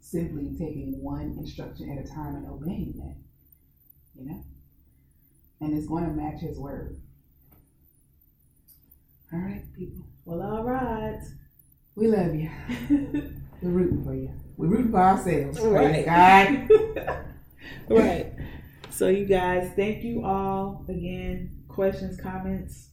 simply 0.01 0.51
taking 0.59 1.03
one 1.03 1.35
instruction 1.39 1.91
at 1.91 2.05
a 2.05 2.09
time 2.15 2.37
and 2.37 2.47
obeying 2.49 2.93
that 2.97 3.17
you 4.21 4.29
know 4.29 4.45
and 5.61 5.77
it's 5.77 5.87
going 5.87 6.05
to 6.05 6.11
match 6.13 6.41
his 6.41 6.59
word 6.59 7.01
all 9.33 9.41
right 9.41 9.65
people 9.75 10.05
Well, 10.25 10.43
all 10.43 10.65
right. 10.65 11.21
we 11.95 12.07
love 12.09 12.35
you 12.35 12.51
we're 13.63 13.71
rooting 13.71 14.05
for 14.05 14.15
you 14.15 14.31
we're 14.57 14.69
rooting 14.69 14.91
for 14.93 15.01
ourselves 15.01 15.59
Right. 15.61 16.05
God 16.07 16.69
right. 17.89 18.33
So, 18.91 19.09
you 19.09 19.27
guys, 19.27 19.73
thank 19.77 20.03
you 20.03 20.25
all 20.25 20.85
again. 20.89 21.51
Questions, 21.69 22.19
comments, 22.19 22.89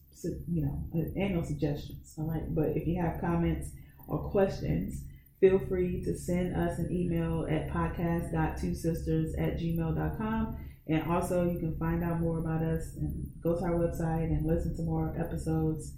you 0.51 0.65
know, 0.65 0.83
uh, 0.93 0.99
and 1.15 1.35
no 1.35 1.43
suggestions. 1.43 2.13
All 2.17 2.25
right. 2.25 2.43
But 2.53 2.75
if 2.75 2.85
you 2.85 3.01
have 3.01 3.21
comments 3.21 3.69
or 4.07 4.29
questions, 4.29 5.05
feel 5.43 5.59
free 5.59 6.01
to 6.01 6.17
send 6.17 6.55
us 6.55 6.79
an 6.79 6.89
email 6.89 7.45
at 7.49 7.69
podcast.twosisters 7.69 9.33
at 9.37 9.59
gmail.com. 9.59 10.55
And 10.87 11.03
also, 11.11 11.49
you 11.49 11.59
can 11.59 11.75
find 11.77 12.01
out 12.01 12.21
more 12.21 12.39
about 12.39 12.61
us 12.61 12.95
and 12.95 13.29
go 13.41 13.53
to 13.57 13.63
our 13.65 13.71
website 13.71 14.31
and 14.31 14.45
listen 14.45 14.73
to 14.77 14.83
more 14.83 15.13
episodes 15.19 15.91